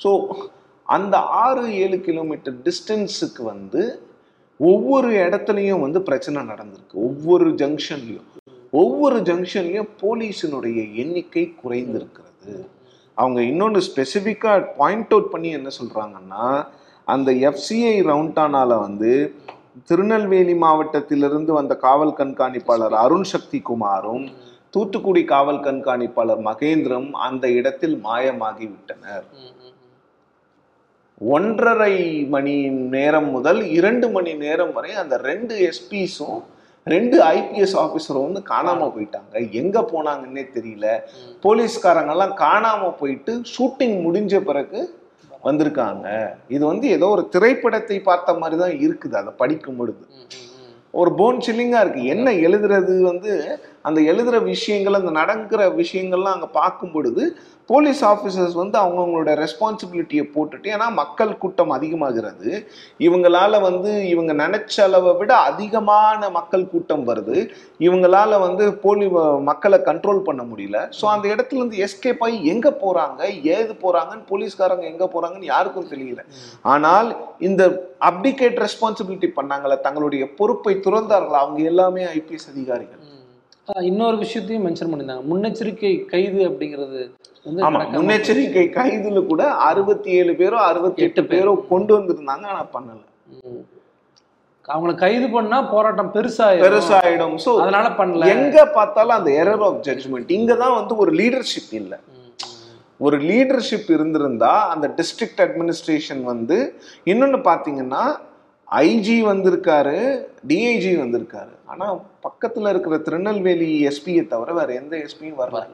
ஸோ 0.00 0.10
அந்த 0.86 1.16
ஆறு 1.44 1.64
ஏழு 1.84 1.96
கிலோமீட்டர் 2.08 2.56
டிஸ்டன்ஸுக்கு 2.66 3.42
வந்து 3.52 3.82
ஒவ்வொரு 4.60 5.08
இடத்துலையும் 5.24 5.82
வந்து 5.84 6.00
பிரச்சனை 6.08 6.38
நடந்திருக்கு. 6.52 6.96
ஒவ்வொரு 7.08 7.48
ஜங்ஷன்லையும் 7.60 8.28
ஒவ்வொரு 8.72 9.18
ஜங்ஷன்லையும் 9.28 9.90
போலீஸினுடைய 10.00 10.78
எண்ணிக்கை 11.02 11.44
குறைந்திருக்கிறது. 11.60 12.54
அவங்க 13.16 13.40
இன்னொன்று 13.50 13.80
ஸ்பெசிஃபிக்காக 13.88 14.66
பாயிண்ட் 14.80 15.12
அவுட் 15.14 15.30
பண்ணி 15.34 15.50
என்ன 15.58 15.70
சொல்கிறாங்கன்னா 15.78 16.44
அந்த 17.06 17.30
எஃப்சிஐ 17.50 17.94
ரவுண்டானால 18.10 18.70
வந்து 18.86 19.12
திருநெல்வேலி 19.84 20.54
மாவட்டத்திலிருந்து 20.54 21.52
வந்த 21.52 21.74
காவல் 21.76 22.12
கண்காணிப்பாளர் 22.12 22.94
அருண் 22.94 23.22
சக்தி 23.22 23.60
குமாரும் 23.60 24.28
தூத்துக்குடி 24.70 25.24
காவல் 25.24 25.60
கண்காணிப்பாளர் 25.60 26.42
மகேந்திரம் 26.44 27.10
அந்த 27.10 27.50
இடத்தில் 27.50 28.00
மாயமாகி 28.04 28.66
விட்டனர். 28.66 29.24
ம், 29.32 29.38
ம். 29.40 29.74
ஒன்றரை 31.20 32.26
மணி 32.28 32.68
நேரம் 32.68 33.30
முதல் 33.30 33.66
இரண்டு 33.68 34.08
மணி 34.08 34.34
நேரம் 34.34 34.72
வரை 34.72 34.92
அந்த 34.92 35.16
ரெண்டு 35.16 35.70
எஸ்பிஸும் 35.70 36.38
ரெண்டு 36.84 37.22
ஐபிஎஸ் 37.22 37.76
ஆஃபீஸரும் 37.76 38.32
வந்து 38.32 38.42
காணாம 38.50 38.92
போயிட்டாங்க. 38.94 39.50
எங்க 39.52 39.80
போனாங்கன்னே 39.92 40.44
தெரியல. 40.54 40.86
போலீஸ்காரங்க 41.42 42.10
எல்லாம் 42.10 42.36
காணாம 42.36 42.96
போயிட்டு 42.98 43.42
ஷூட்டிங் 43.58 43.96
முடிஞ்ச 44.06 44.40
பிறகு 44.40 44.80
வந்திருக்காங்க. 45.44 46.06
இது 46.48 46.62
வந்து 46.66 46.88
ஏதோ 46.88 47.08
ஒரு 47.08 47.24
திரைப்படத்தை 47.34 47.98
பார்த்த 48.00 48.34
மாதிரி 48.34 48.56
தான் 48.62 48.76
இருக்குது. 48.86 49.16
அதை 49.20 49.32
படிக்கும் 49.36 49.76
பொழுது. 49.76 50.04
ஒரு 51.00 51.10
போன் 51.12 51.42
சில்லிங்கா 51.46 51.80
இருக்கு. 51.80 52.02
என்ன 52.14 52.28
எழுதுறது 52.46 52.94
வந்து 53.10 53.32
அந்த 53.88 54.00
எழுதுற 54.12 54.36
விஷயங்கள் 54.52 54.98
அந்த 55.00 55.12
நடக்கிற 55.20 55.62
விஷயங்கள்லாம் 55.82 56.36
அங்க 56.36 56.50
பார்க்கும் 56.60 56.96
பொழுது 56.96 57.22
போலீஸ் 57.70 58.00
ஆஃபீஸர்ஸ் 58.10 58.54
வந்து 58.60 58.76
அவங்கவுங்களோட 58.82 59.30
ரெஸ்பான்சிபிலிட்டியை 59.40 60.22
போட்டுட்டு 60.34 60.68
ஏன்னா 60.74 60.86
மக்கள் 61.00 61.32
கூட்டம் 61.40 61.72
அதிகமாகிறது. 61.76 62.50
இவங்களால 63.06 63.60
வந்து 63.66 63.90
இவங்க 64.12 64.32
நினைச்ச 64.42 64.76
அளவை 64.84 65.12
விட 65.18 65.32
அதிகமான 65.48 66.30
மக்கள் 66.36 66.64
கூட்டம் 66.72 67.04
வருது. 67.10 67.36
இவங்களால 67.86 68.38
வந்து 68.44 68.66
போலி 68.84 69.08
மக்களை 69.50 69.80
கண்ட்ரோல் 69.88 70.22
பண்ண 70.28 70.44
முடியல. 70.52 70.80
ஸோ 71.00 71.04
அந்த 71.14 71.26
இடத்துல 71.34 71.60
இருந்து 71.60 71.82
எஸ்கேப் 71.86 72.24
ஆகி 72.28 72.38
எங்க 72.52 72.70
போறாங்க? 72.84 73.20
ஏது 73.56 73.74
போறாங்கன்னு 73.84 74.24
போலீஸ்காரங்க 74.32 74.86
எங்க 74.92 75.06
போறாங்கன்னு 75.16 75.52
யாருக்கும் 75.54 75.92
தெரியல. 75.92 76.24
ஆனால் 76.74 77.10
இந்த 77.50 77.64
அப்டிகேட் 78.10 78.58
ரெஸ்பான்சிபிலிட்டி 78.66 79.30
பண்ணாங்களே 79.40 79.78
தங்களுடைய 79.88 80.24
பொறுப்பை 80.40 80.74
துறந்தார்கள்? 80.88 81.42
அவங்க 81.44 81.60
எல்லாமே 81.72 82.04
ஐபிஎஸ் 82.16 82.50
அதிகாரிகள். 82.54 83.02
இன்னொரு 83.88 84.16
விஷயத்தையும் 84.16 84.66
மென்ஷன் 84.66 84.90
பண்ணியிருந்தாங்க. 84.90 85.24
முன்னெச்சரிக்கை 85.30 85.92
கைது 86.06 86.40
அப்படிங்கிறது 86.48 87.00
வந்து 87.46 87.62
ஆமா 87.66 87.80
முன்னெச்சரிக்கை 87.94 88.64
கைதுல 88.76 89.26
கூட 89.26 89.42
அறுபத்தி 89.68 90.10
ஏழு 90.10 90.32
பேரோ 90.32 90.58
அறுபத்தி 90.68 91.02
எட்டு 91.02 91.22
பேர். 91.24 91.50
கொண்டு 91.68 91.92
வந்திருந்தாங்க 91.98 92.46
ஆனா 92.52 92.62
பண்ணல. 92.74 93.00
அவங்கள 94.68 94.94
கைது 94.94 95.30
பண்ணா 95.30 95.62
போராட்டம் 95.62 96.12
பெருசாயிரும். 96.14 96.64
பெருசாயிடும். 96.66 97.36
சோ 97.44 97.50
அதனால 97.60 97.88
பண்ணல. 98.00 98.26
எங்க 98.34 98.66
பார்த்தாலும் 98.74 99.16
அந்த 99.18 99.30
எரர் 99.42 99.64
ஆஃப் 99.64 99.80
ஜட்ஜ்மெண்ட் 99.88 100.32
இங்க 100.38 100.54
தான் 100.54 100.74
வந்து 100.74 100.96
ஒரு 100.96 101.12
லீடர்ஷிப் 101.12 101.72
இல்ல. 101.72 101.94
ஒரு 103.00 103.16
லீடர்ஷிப் 103.20 103.90
இருந்திருந்தா 103.96 104.52
அந்த 104.68 104.94
டிஸ்ட்ரிக்ட் 104.98 105.42
அட்மினிஸ்ட்ரேஷன் 105.44 106.22
வந்து 106.22 106.56
இன்னொன்னு 107.06 107.38
பாத்தீங்கன்னா 107.44 108.02
ஐஜி 108.70 109.16
வந்திருக்காரு 109.24 110.24
டிஐஜி 110.48 110.92
வந்திருக்காரு. 111.02 111.54
ஆனா 111.64 111.94
பக்கத்துல 111.96 112.68
இருக்கிற 112.68 112.98
திருநெல்வேலி 112.98 113.86
எஸ்பியை 113.86 114.26
தவிர 114.26 114.52
வேற 114.52 114.72
எந்த 114.72 114.96
எஸ்பியும் 114.96 115.38
வரல. 115.38 115.66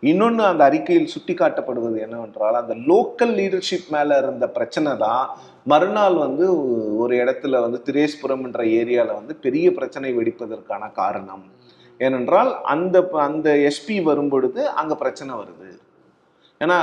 இன்னொன்று 0.00 0.44
அந்த 0.44 0.64
அறிக்கையில் 0.64 1.08
சுட்டிக்காட்டப்படுவது 1.14 1.98
என்னவென்றால் 1.98 2.54
அந்த 2.54 2.74
லோக்கல் 2.74 3.34
லீடர்ஷிப் 3.38 3.88
மேல 3.90 4.18
இருந்த 4.18 4.48
பிரச்சனை 4.48 4.96
தான் 4.96 5.38
மறுநாள் 5.64 6.14
வந்து 6.14 6.46
ஒரு 6.96 7.16
இடத்துல 7.16 7.60
வந்து 7.60 7.82
திரேஸ்புரம் 7.84 8.44
என்ற 8.44 8.64
ஏரியால 8.64 9.06
வந்து 9.06 9.34
பெரிய 9.34 9.72
பிரச்சனை 9.72 10.16
வெடிப்பதற்கான 10.16 10.92
காரணம். 10.92 11.44
ஏனென்றால் 11.98 12.62
அந்த 12.62 13.08
அந்த 13.12 13.50
எஸ்பி 13.50 14.02
வரும்பொழுது 14.02 14.68
அங்க 14.68 14.96
பிரச்சனை 14.96 15.34
வருது. 15.34 15.67
ஏன்னா 16.64 16.78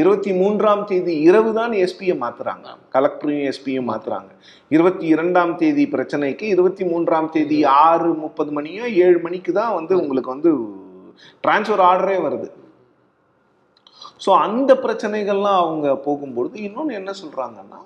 இருபத்தி 0.00 0.30
மூன்றாம் 0.40 0.84
தேதி 0.90 1.14
இரவு 1.28 1.50
தான் 1.58 1.72
எஸ்பியை 1.84 2.14
மாத்துறாங்க. 2.22 2.68
கலெக்டரையும் 2.94 3.48
எஸ்பியும் 3.50 3.88
மாத்துறாங்க. 3.90 4.30
இருபத்தி 4.76 5.06
இரண்டாம் 5.14 5.52
தேதி 5.62 5.84
பிரச்சனைக்கு 5.94 6.44
இருபத்தி 6.54 6.84
மூன்றாம் 6.92 7.28
தேதி 7.34 7.58
ஆறு 7.88 8.10
முப்பது 8.24 8.52
மணியோ 8.58 8.86
ஏழு 9.04 9.18
மணிக்கு 9.26 9.52
தான் 9.60 9.76
வந்து 9.78 9.94
உங்களுக்கு 10.02 10.34
வந்து 10.34 10.52
டிரான்ஸ்ஃபர் 11.44 11.84
ஆர்டரே 11.90 12.18
வருது. 12.26 12.48
ஸோ 14.24 14.30
அந்த 14.46 14.70
பிரச்சனைகள்லாம் 14.84 15.60
அவங்க 15.64 15.88
போகும்பொழுது 16.06 16.56
இன்னொன்று 16.68 16.98
என்ன 17.00 17.10
சொல்கிறாங்கன்னா 17.22 17.80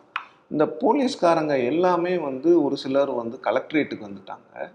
இந்த 0.53 0.64
போலீஸ்காரங்க 0.81 1.55
எல்லாமே 1.70 2.14
வந்து 2.29 2.51
ஒரு 2.64 2.77
சிலர் 2.83 3.12
வந்து 3.20 3.37
கலெக்டரேட்டுக்கு 3.47 4.09
வந்துட்டாங்க. 4.09 4.68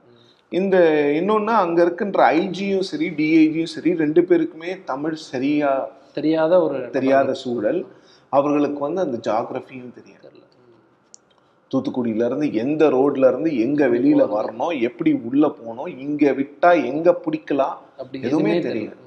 இந்த 0.52 0.76
இன்னொன்று 1.20 1.54
அங்கே 1.64 1.82
இருக்கின்ற 1.86 2.20
ஐஜியும் 2.42 2.86
சரி 2.92 3.08
டிஐஜியும் 3.18 3.74
சரி 3.76 3.92
ரெண்டு 4.04 4.22
பேருக்குமே 4.30 4.72
தமிழ் 4.92 5.18
சரியாக 5.32 5.98
தெரியாத 6.14 6.62
ஒரு 6.62 6.90
தெரியாத 6.90 7.34
சூழல் 7.34 7.82
அவர்களுக்கு 8.30 8.80
வந்து 8.80 9.02
அந்த 9.02 9.18
ஜாகிரபியும் 9.18 9.94
தெரியாது 9.94 10.24
தெரியல. 10.26 10.46
ம். 10.64 10.80
தூத்துக்குடியில 11.72 12.26
இருந்து 12.26 12.54
எந்த 12.54 12.90
ரோட்ல 12.90 13.28
இருந்து 13.28 13.58
எங்க 13.58 13.88
வெளியில 13.88 14.24
வரணும் 14.30 14.82
எப்படி 14.82 15.14
உள்ள 15.24 15.48
போகணும் 15.50 16.00
இங்க 16.00 16.32
விட்டா 16.32 16.86
எங்க 16.86 17.12
பிடிக்கலாம் 17.26 17.78
அப்படி 17.98 18.22
எதுவுமே 18.22 18.60
தெரியாது. 18.60 18.98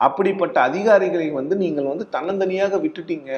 அப்படிப்பட்ட 0.00 0.60
அதிகாரிகளை 0.60 1.30
வந்து 1.30 1.56
நீங்கள் 1.56 1.84
வந்து 1.84 2.06
தன்னந்தனியாக 2.12 2.80
விட்டுட்டீங்க 2.80 3.30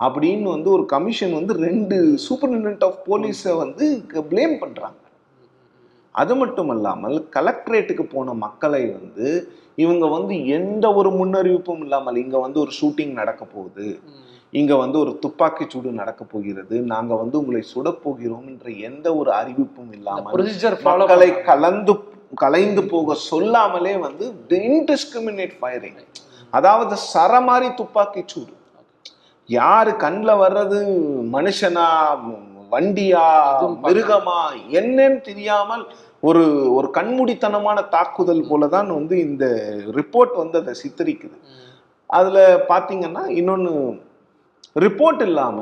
அப்படின்னு 0.00 0.42
வந்து 0.42 0.70
ஒரு 0.70 0.86
கமிஷன் 0.86 1.32
வந்து 1.32 1.54
ரெண்டு 1.58 1.96
சூப்பரிண்டென்ட் 2.28 2.84
ஆஃப் 2.84 3.00
போலீஸை 3.06 3.56
வந்து 3.56 3.84
ப்ளேம் 4.30 4.58
பண்றாங்க 4.58 4.98
அது 6.14 6.32
மட்டும் 6.36 6.70
இல்லாமல் 6.74 7.16
கலெக்டரேட்டுக்கு 7.36 8.04
போன 8.12 8.32
மக்களை 8.32 8.82
வந்து 8.90 9.28
இவங்க 9.74 10.06
வந்து 10.06 10.34
எந்த 10.46 10.94
ஒரு 10.94 11.10
முன்னறிவிப்பும் 11.10 11.80
இல்லாமல் 11.80 12.16
இங்க 12.16 12.36
வந்து 12.38 12.60
ஒரு 12.60 12.72
ஷூட்டிங் 12.80 13.12
நடக்க 13.12 13.44
போகுது. 13.44 13.86
இங்க 14.52 14.76
வந்து 14.76 14.98
ஒரு 14.98 15.12
துப்பாக்கி 15.18 15.64
சூடு 15.68 15.92
நடக்க 15.92 16.24
போகிறது. 16.24 16.76
நாங்க 16.92 17.14
வந்து 17.14 17.36
உங்களை 17.38 17.62
சுடப் 17.62 18.02
போகிறோம் 18.02 18.46
என்ற 18.46 18.70
எந்த 18.88 19.06
ஒரு 19.16 19.30
அறிவிப்பும் 19.32 19.92
இல்லாமல் 19.92 20.34
மக்களை 20.90 21.30
கலந்து 21.50 21.94
கலைந்து 22.34 22.82
போக 22.84 23.14
சொல்லாமலே 23.30 23.96
வந்து 23.96 24.24
இன்டிஸ்கிரிமினேட் 24.50 25.56
ஃபயரிங் 25.60 26.00
அதாவது 26.50 26.94
சரமாரி 27.14 27.68
துப்பாக்கி 27.74 28.22
சூடு. 28.26 28.52
யாரு 29.48 29.92
கண்ணில் 29.96 30.40
வர்றது? 30.44 30.78
மனுஷனா? 31.32 31.86
வண்டியா. 32.72 33.26
மிருகமா 33.84 34.40
என்னன்னு 34.80 35.20
தெரியாமல் 35.20 35.84
ஒரு 36.20 36.42
ஒரு 36.74 36.88
கண்மூடித்தனமான 36.94 37.78
தாக்குதல் 37.88 38.48
போல 38.48 38.66
தான் 38.66 38.90
வந்து 38.94 39.14
இந்த 39.18 39.44
ரிப்போர்ட் 39.98 40.34
வந்து 40.36 40.58
அதை 40.62 40.74
சித்தரிக்குது. 40.82 41.36
அதுல 42.10 42.38
பாத்தீங்கன்னா 42.68 43.22
இன்னொன்னு 43.40 43.72
ரிப்போர்ட் 44.76 45.22
இல்லாம 45.22 45.58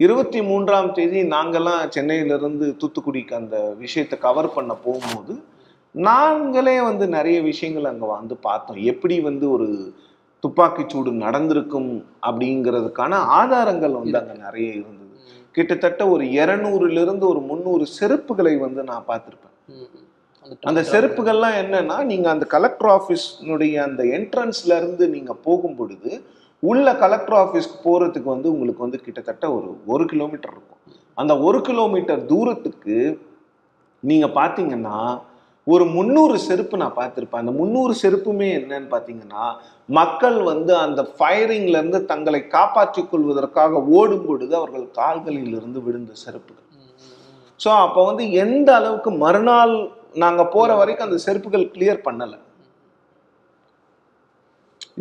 இருபத்தி 0.00 0.42
மூன்றாம் 0.42 0.92
தேதி 0.92 1.20
நாங்கெல்லாம் 1.34 1.82
சென்னையிலிருந்து 1.88 2.76
தூத்துக்குடிக்கு 2.80 3.34
அந்த 3.34 3.56
விஷயத்தை 3.78 4.18
கவர் 4.18 4.54
பண்ண 4.54 4.72
போகும்போது 4.84 5.34
நாங்களே 5.94 6.76
வந்து 6.80 7.04
நிறைய 7.08 7.38
விஷயங்கள் 7.42 7.90
அங்க 7.90 8.06
வந்து 8.06 8.36
பார்த்தோம். 8.36 8.80
எப்படி 8.92 9.20
வந்து 9.20 9.46
ஒரு 9.50 9.68
துப்பாக்கிச்சூடு 10.42 11.10
நடந்திருக்கும் 11.24 11.90
அப்படிங்கிறதுக்கான 12.26 13.12
ஆதாரங்கள் 13.38 13.94
வந்து 14.00 14.18
அங்க 14.18 14.34
நிறைய 14.46 14.68
இருந்தது. 14.72 15.03
கிட்டத்தட்ட 15.54 16.02
ஒரு 16.14 16.24
இருநூறுல 16.38 17.02
இருந்து 17.04 17.24
ஒரு 17.32 17.40
முந்நூறு 17.50 17.84
செருப்புகளை 17.98 18.54
வந்து 18.66 18.82
நான் 18.90 19.08
பார்த்திருப்பேன். 19.10 19.50
அந்த 20.68 20.80
செருப்புகள்லாம் 20.92 21.56
என்னன்னா 21.62 21.96
நீங்க 22.10 22.26
அந்த 22.32 22.46
கலெக்டர் 22.54 22.90
ஆஃபீஸ்னுடைய 22.96 23.74
அந்த 23.88 24.02
என்ட்ரன்ஸ்ல 24.16 24.76
இருந்து 24.80 25.04
நீங்க 25.14 25.32
போகும் 25.46 25.76
பொழுது 25.78 26.10
உள்ள 26.62 26.86
கலெக்டர் 27.02 27.38
ஆஃபீஸ்க்கு 27.42 27.78
போறதுக்கு 27.86 28.28
வந்து 28.34 28.48
உங்களுக்கு 28.54 28.84
வந்து 28.86 29.00
கிட்டத்தட்ட 29.06 29.44
ஒரு 29.56 29.68
ஒரு 29.92 30.04
கிலோமீட்டர் 30.12 30.54
இருக்கும். 30.54 30.80
அந்த 31.16 31.32
ஒரு 31.46 31.58
கிலோமீட்டர் 31.68 32.22
தூரத்துக்கு 32.32 32.96
நீங்க 34.02 34.26
பாத்தீங்கன்னா 34.40 34.98
ஒரு 35.72 35.84
முந்நூறு 35.94 36.36
செருப்பு 36.46 36.76
நான் 36.80 36.98
பார்த்துருப்பேன். 36.98 37.42
அந்த 37.42 37.52
முந்நூறு 37.60 37.94
செருப்புமே 38.02 38.48
என்னன்னு 38.58 38.88
பார்த்தீங்கன்னா 38.94 39.44
மக்கள் 39.98 40.38
வந்து 40.50 40.72
அந்த 40.84 41.00
ஃபயரிங்லேருந்து 41.16 42.00
தங்களை 42.10 42.40
காப்பாற்றிக் 42.56 43.10
கொள்வதற்காக 43.10 43.80
ஓடும் 43.98 44.26
பொழுது 44.26 44.52
அவர்கள் 44.60 44.86
கால்களிலிருந்து 45.00 45.80
விழுந்த 45.86 46.12
செருப்புகள். 46.24 46.68
ஸோ 47.60 47.70
அப்போ 47.84 48.00
வந்து 48.10 48.24
எந்த 48.44 48.68
அளவுக்கு 48.78 49.10
மறுநாள் 49.24 49.74
நாங்கள் 50.22 50.52
போகிற 50.54 50.70
வரைக்கும் 50.80 51.08
அந்த 51.08 51.20
செருப்புகள் 51.26 51.70
கிளியர் 51.74 52.06
பண்ணலை. 52.08 52.38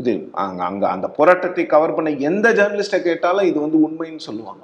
இது 0.02 0.12
அங்கே 0.44 0.64
அங்கே 0.68 0.88
அந்த 0.96 1.08
போராட்டத்தை 1.18 1.64
கவர் 1.74 1.96
பண்ண 1.96 2.12
எந்த 2.30 2.48
ஜேர்னலிஸ்ட்டை 2.60 3.00
கேட்டாலும் 3.08 3.50
இது 3.50 3.58
வந்து 3.66 3.80
உண்மைன்னு 3.88 4.28
சொல்லுவாங்க. 4.30 4.64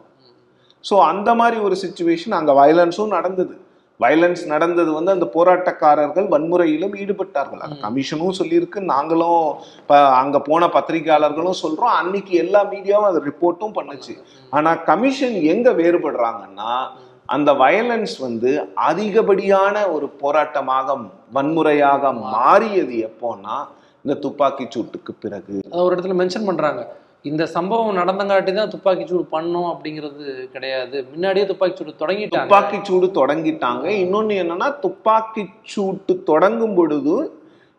ஸோ 0.90 0.96
அந்த 1.12 1.30
மாதிரி 1.40 1.58
ஒரு 1.68 1.76
சுச்சுவேஷன் 1.84 2.38
அங்கே 2.38 2.54
வயலன்ஸும் 2.60 3.16
நடந்தது. 3.18 3.56
வயலன்ஸ் 4.00 4.46
நடந்தது 4.46 4.94
வந்து 4.94 5.12
அந்த 5.12 5.32
போராட்டக்காரர்கள் 5.34 6.28
வன்முறையிலும் 6.28 6.94
ஈடுபட்டார்கள். 6.96 7.60
அது 7.60 7.76
ம். 7.76 7.82
கமிஷனும் 7.82 8.38
சொல்லியிருக்கு 8.40 8.80
நாங்களும் 8.80 9.56
இப்போ 9.80 9.98
அங்க 10.08 10.40
போன 10.40 10.68
பத்திரிகையாளர்களும் 10.68 11.62
சொல்றோம். 11.64 11.96
அன்னைக்கு 12.00 12.34
எல்லா 12.36 12.64
மீடியாவும் 12.64 13.10
அதை 13.10 13.22
ரிப்போர்ட்டும் 13.30 13.76
பண்ணுச்சு. 13.76 14.14
ஆனா 14.50 14.76
கமிஷன் 14.76 15.34
எங்க 15.34 15.72
வேறுபடுறாங்கன்னா 15.72 16.72
அந்த 17.26 17.54
வயலன்ஸ் 17.54 18.16
வந்து 18.20 18.52
அதிகப்படியான 18.76 19.92
ஒரு 19.92 20.10
போராட்டமாக 20.22 20.96
வன்முறையாக 21.34 22.14
மாறியது 22.14 22.96
எப்போன்னா 23.10 23.58
இந்த 24.06 24.20
துப்பாக்கி 24.20 24.66
சூட்டுக்கு 24.66 25.12
பிறகு. 25.20 25.62
ஒரு 25.72 25.96
இடத்துல 25.96 26.16
மென்ஷன் 26.22 26.46
பண்றாங்க. 26.46 26.82
இந்த 27.26 27.44
சம்பவம் 27.56 27.98
நடந்தங்காட்டி 28.00 28.52
தான் 28.54 28.72
துப்பாக்கி 28.74 29.04
சூடு 29.08 29.24
பண்ணோம் 29.34 29.70
அப்படிங்கிறது 29.72 30.26
கிடையாது. 30.54 30.98
முன்னாடியே 31.12 31.46
துப்பாக்கி 31.50 31.76
சூடு 31.80 31.94
தொடங்கிட்டாங்க. 32.04 32.46
துப்பாக்கி 32.46 32.78
சூடு 32.90 33.08
தொடங்கிட்டாங்க. 33.20 33.86
இன்னொன்று 34.04 34.36
என்னன்னா 34.44 34.70
துப்பாக்கி 34.86 35.44
சூட்டு 35.74 36.16
தொடங்கும் 36.32 36.78
பொழுது 36.80 37.16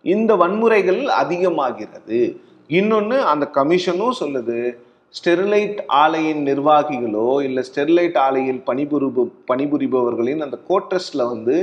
இந்த 0.04 0.34
வன்முறைகள் 0.42 1.00
அதிகமாகிறது. 1.22 2.20
இன்னொன்று 2.70 3.16
அந்த 3.32 3.44
கமிஷனும் 3.58 4.18
சொல்லுது 4.22 4.58
ஸ்டெர்லைட் 5.14 5.78
ஆலையின் 6.02 6.42
நிர்வாகிகளோ 6.48 7.28
இல்லை 7.46 7.62
ஸ்டெர்லைட் 7.68 8.18
ஆலையில் 8.24 8.60
பணிபுரிபு 8.68 9.22
பணிபுரிபவர்களின் 9.50 10.44
அந்த 10.46 10.56
கோட்டஸ்ல 10.68 11.24
வந்து 11.32 11.56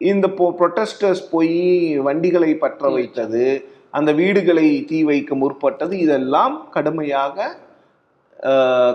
இந்த 0.00 0.26
ப்ரொட்டஸ்டர்ஸ் 0.38 1.22
போய் 1.30 1.58
வண்டிகளை 2.06 2.50
பற்ற 2.64 2.90
வைத்தது 2.90 3.44
அந்த 3.90 4.10
வீடுகளை 4.20 4.66
தீ 4.88 4.98
வைக்க 5.10 5.34
முற்பட்டது. 5.34 5.94
இதெல்லாம் 6.04 6.56
கடுமையாக 6.76 7.56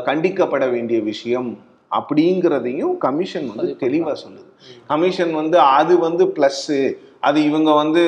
கண்டிக்கப்பட 0.10 0.66
வேண்டிய 0.72 1.00
விஷயம். 1.12 1.50
அப்படிங்கிறதையும் 1.98 2.94
கமிஷன் 3.06 3.48
வந்து 3.56 3.76
பதிவு 3.80 3.82
தெளிவா 3.84 4.06
பண்றாங்க. 4.06 4.22
சொல்லுது. 4.24 4.52
கமிஷன் 4.92 5.34
வந்து 5.34 5.58
அது 5.80 5.94
வந்து 6.06 6.24
ப்ளஸ்ஸு 6.36 6.80
அது 7.28 7.40
இவங்க 7.50 7.72
வந்து 7.82 8.04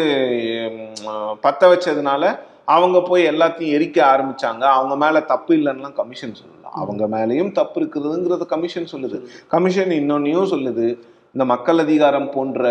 பத்த 1.46 1.62
வச்சதுனால 1.72 2.24
அவங்க 2.76 2.98
போய் 3.10 3.24
எல்லாத்தையும் 3.32 3.74
எரிக்க 3.78 3.98
ஆரம்பிச்சாங்க. 4.14 4.64
அவங்க 4.78 4.96
மேல 5.04 5.20
தப்பு 5.32 5.52
இல்லைன்னுலாம் 5.56 6.00
கமிஷன் 6.00 6.34
சொல்லல. 6.40 6.66
அவங்க 6.82 7.04
மேலேயும் 7.14 7.52
தப்பு 7.60 7.78
இருக்குதுங்கிறத 7.82 8.46
கமிஷன் 8.54 8.92
சொல்லுது. 8.92 9.18
கமிஷன் 9.54 9.94
இன்னொன்னையும் 10.00 10.52
சொல்லுது. 10.54 10.88
இந்த 11.34 11.46
மக்கள் 11.54 11.80
அதிகாரம் 11.86 12.30
போன்ற 12.36 12.62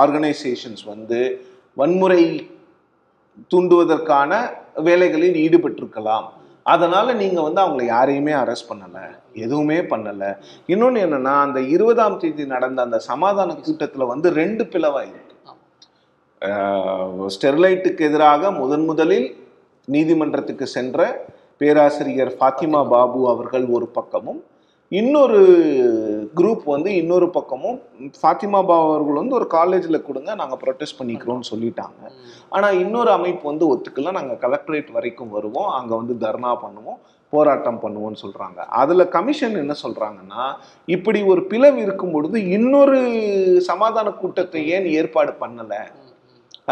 ஆர்கனைசேஷன்ஸ் 0.00 0.84
வந்து 0.86 1.20
வன்முறை 1.80 2.24
தூண்டுவதற்கான 3.52 4.32
வேலைகளில் 4.88 5.40
ஈடுபட்டிருக்கலாம். 5.44 6.26
அதனால 6.62 7.12
நீங்க 7.20 7.38
வந்து 7.46 7.60
அவங்களை 7.62 7.84
யாரையுமே 7.84 8.32
அரெஸ்ட் 8.32 8.70
பண்ணல 8.70 8.98
எதுவுமே 9.44 9.78
பண்ணல. 9.92 10.24
இன்னொன்னு 10.72 10.98
என்னன்னா 11.06 11.34
அந்த 11.46 11.60
இருபதாம் 11.74 12.18
தேதி 12.18 12.44
நடந்த 12.46 12.78
அந்த 12.82 12.98
சமாதான 13.10 13.56
கூட்டத்துல 13.64 14.06
வந்து 14.12 14.30
ரெண்டு 14.40 14.64
பிளவா 14.64 15.02
இருக்கு. 15.10 15.28
ஸ்டெர்லைட்டுக்கு 17.34 18.02
எதிராக 18.08 18.50
முதன் 18.50 18.84
முதலில் 18.84 19.28
நீதிமன்றத்துக்கு 19.88 20.66
சென்ற 20.76 21.26
பேராசிரியர் 21.60 22.32
ஃபாத்திமா 22.38 22.80
பாபு 22.92 23.20
அவர்கள் 23.32 23.66
ஒரு 23.76 23.86
பக்கமும் 23.98 24.40
இன்னொரு 24.92 25.40
குரூப் 26.38 26.64
வந்து 26.74 26.90
இன்னொரு 27.00 27.26
பக்கமும் 27.36 27.78
ஃபாத்திமா 28.18 28.60
பாபு 28.68 28.84
அவர்கள் 28.88 29.20
வந்து 29.20 29.36
ஒரு 29.38 29.46
காலேஜில் 29.56 30.04
கொடுங்க 30.08 30.30
நாங்கள் 30.40 30.60
ப்ரொட்டஸ்ட் 30.62 30.98
பண்ணிக்கிறோம்னு 31.00 31.50
சொல்லிட்டாங்க. 31.52 32.00
ஆனால் 32.56 32.78
இன்னொரு 32.82 33.10
அமைப்பு 33.18 33.44
வந்து 33.50 33.64
ஒத்துக்கல. 33.72 34.12
நாங்கள் 34.18 34.40
கலெக்டரேட் 34.44 34.90
வரைக்கும் 34.96 35.34
வருவோம். 35.36 35.70
அங்கே 35.78 35.94
வந்து 36.00 36.16
தர்ணா 36.24 36.52
பண்ணுவோம் 36.64 37.00
போராட்டம் 37.32 37.82
பண்ணுவோம்னு 37.82 38.22
சொல்கிறாங்க 38.22 38.60
அதில் 38.80 39.10
கமிஷன் 39.16 39.60
என்ன 39.60 39.74
சொல்கிறாங்கன்னா 39.82 40.42
இப்படி 40.96 41.20
ஒரு 41.32 41.42
பிளவு 41.52 41.78
இருக்கும் 41.86 42.14
பொழுது 42.14 42.38
இன்னொரு 42.56 42.98
சமாதான 43.70 44.08
கூட்டத்தை 44.22 44.62
ஏன் 44.76 44.88
ஏற்பாடு 44.98 45.32
பண்ணலை? 45.44 45.82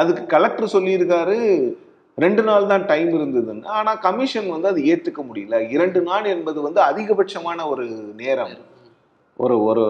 அதுக்கு 0.01 0.25
கலெக்டர் 0.35 0.75
சொல்லியிருக்காரு 0.75 1.39
ரெண்டு 2.19 2.43
நாள் 2.49 2.71
தான் 2.73 2.85
டைம் 2.91 3.11
இருந்ததுன்னு. 3.19 3.67
ஆனால் 3.79 4.01
கமிஷன் 4.07 4.49
வந்து 4.55 4.69
அது 4.73 4.81
ஏற்றுக்க 4.93 5.21
முடியல. 5.29 5.57
இரண்டு 5.75 6.01
நாள் 6.09 6.27
என்பது 6.35 6.59
வந்து 6.67 6.81
அதிகபட்சமான 6.91 7.69
ஒரு 7.73 7.87
நேரம். 8.23 8.55
ஒரு 9.43 9.57
ஒரு 9.69 9.85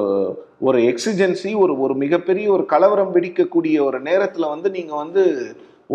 ஒரு 0.68 0.78
எக்ஸிஜென்சி 0.90 1.50
ஒரு 1.62 1.72
ஒரு 1.84 1.94
மிகப்பெரிய 2.02 2.46
ஒரு 2.56 2.64
கலவரம் 2.72 3.14
வெடிக்கக்கூடிய 3.16 3.76
ஒரு 3.88 3.98
நேரத்தில் 4.08 4.52
வந்து 4.54 4.68
நீங்கள் 4.76 5.00
வந்து 5.02 5.22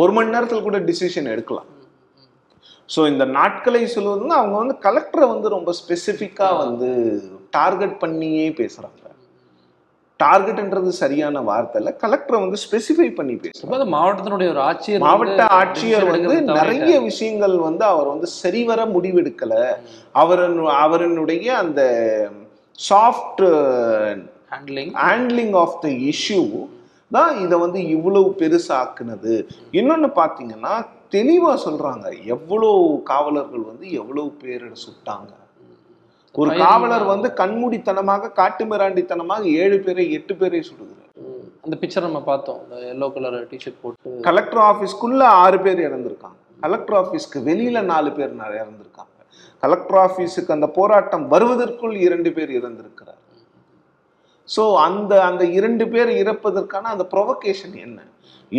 ஒரு 0.02 0.12
மணி 0.16 0.34
நேரத்தில் 0.36 0.68
கூட 0.68 0.78
டிசிஷன் 0.90 1.32
எடுக்கலாம். 1.34 1.70
ஸோ 2.90 3.02
இந்த 3.12 3.26
நாட்களை 3.38 3.82
சொல்லுவதுன்னா 3.96 4.38
அவங்க 4.42 4.58
வந்து 4.64 4.76
கலெக்டரை 4.88 5.28
வந்து 5.34 5.48
ரொம்ப 5.58 5.72
ஸ்பெசிஃபிக்காக 5.82 6.58
வந்து 6.66 6.90
டார்கெட் 7.58 7.98
பண்ணியே 8.04 8.48
பேசுகிறாங்க 8.62 9.02
டார்கெட்ன்றது 10.20 10.92
சரியான 11.02 11.42
வார்த்தை 11.48 11.78
இல்லை. 11.80 11.92
கலெக்டரை 12.04 12.38
வந்து 12.44 12.60
ஸ்பெசிஃபை 12.66 13.08
பண்ணி 13.18 13.34
அது 13.78 13.88
மாவட்டத்தினுடைய 13.96 14.50
ஒரு 14.54 14.62
ஆட்சியர் 14.70 15.06
மாவட்ட 15.06 15.46
ஆட்சியர் 15.62 16.06
வந்து 16.12 16.38
நிறைய. 16.60 16.94
விஷயங்கள் 17.10 17.56
வந்து 17.68 17.84
அவர் 17.94 18.12
வந்து 18.14 18.28
சரிவர 18.42 18.86
முடிவெடுக்கல. 18.96 19.54
அவரன் 20.24 20.58
அவரனுடைய 20.84 21.48
அந்த 21.64 21.82
soft 22.80 23.44
handling 24.54 24.92
handling 25.06 25.56
of 25.64 25.78
the 25.86 25.90
issue 26.12 26.42
தான் 27.16 27.32
இதை 27.44 27.56
வந்து 27.64 27.80
இவ்வளவு 27.96 28.30
பெருசாக்குனது. 28.42 29.34
இன்னொன்னு 29.80 30.10
பார்த்தீங்கன்னா 30.20 30.74
தெளிவா 31.16 31.54
சொல்றாங்க 31.66 32.06
எவ்வளோ 32.36 32.70
காவலர்கள் 33.12 33.64
வந்து 33.72 33.86
எவ்வளவு 34.02 34.30
பேரை 34.44 34.70
சுட்டாங்க. 34.86 35.32
ஒரு 36.42 36.52
காவலர் 36.64 37.06
வந்து 37.14 37.28
கண்மூடித்தனமாக 37.42 38.32
காட்டுமிராண்டித்தனமாக 38.40 39.52
ஏழு 39.64 39.78
பேரை 39.86 40.06
எட்டு 40.18 40.36
பேரை 40.40 40.62
சுடுகிறார். 40.70 41.12
அந்த 41.66 41.76
பிக்சர் 41.82 42.08
நம்ம 42.08 42.22
பார்த்தோம். 42.32 42.60
இந்த 42.64 42.76
எல்லோ 42.94 43.08
கலர் 43.14 43.38
டிஷர்ட் 43.52 43.82
போட்டு. 43.84 44.18
கலெக்டர் 44.30 44.64
ஆஃபீஸ்க்குள்ள 44.72 45.24
ஆறு 45.44 45.60
பேர் 45.66 45.80
இறந்திருக்காங்க. 45.90 46.40
கலெக்டர் 46.66 46.98
ஆஃபீஸ்க்கு 47.02 47.40
வெளியில 47.50 47.84
நாலு 47.94 48.12
பேர் 48.18 48.34
இறந்திருக்காங்க. 48.62 49.12
கலெக்டர் 49.66 50.02
ஆஃபீஸுக்கு 50.08 50.58
அந்த 50.58 50.70
போராட்டம் 50.80 51.28
வருவதற்குள் 51.36 51.96
இரண்டு 52.08 52.30
பேர் 52.38 52.52
இறந்திருக்கிறார். 52.60 53.22
ஸோ 54.50 54.64
அந்த 54.88 55.14
அந்த 55.28 55.44
இரண்டு 55.58 55.86
பேர் 55.94 56.10
இறப்பதற்கான 56.22 56.90
அந்த 56.94 57.06
ப்ரொவகேஷன் 57.14 57.76
என்ன? 57.86 58.00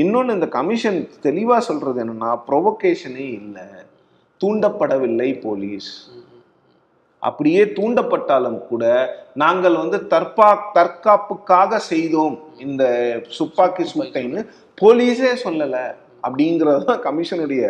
இன்னொன்று 0.02 0.36
இந்த 0.36 0.48
கமிஷன் 0.56 0.98
தெளிவாக 1.26 1.60
சொல்றது 1.66 2.00
என்னன்னா 2.04 2.30
ப்ரொவகேஷனே 2.48 3.26
இல்லை. 3.40 3.66
தூண்டப்படவில்லை 4.40 5.28
போலீஸ். 5.44 5.90
அப்படியே 7.22 7.62
தூண்டப்பட்டாலும் 7.76 8.58
கூட 8.70 8.84
நாங்கள் 9.42 9.76
வந்து 9.82 9.98
தற்பா 10.12 10.48
தற்காப்புக்காக 10.76 11.78
செய்தோம். 11.92 12.36
இந்த 12.64 12.82
துப்பாக்கி 13.36 13.84
சூட்டைன்னு 13.92 14.42
போலீஸே 14.82 15.32
சொல்லலை. 15.44 15.86
அப்படிங்கிறது 16.26 16.84
தான் 16.90 17.04
கமிஷனுடைய 17.06 17.62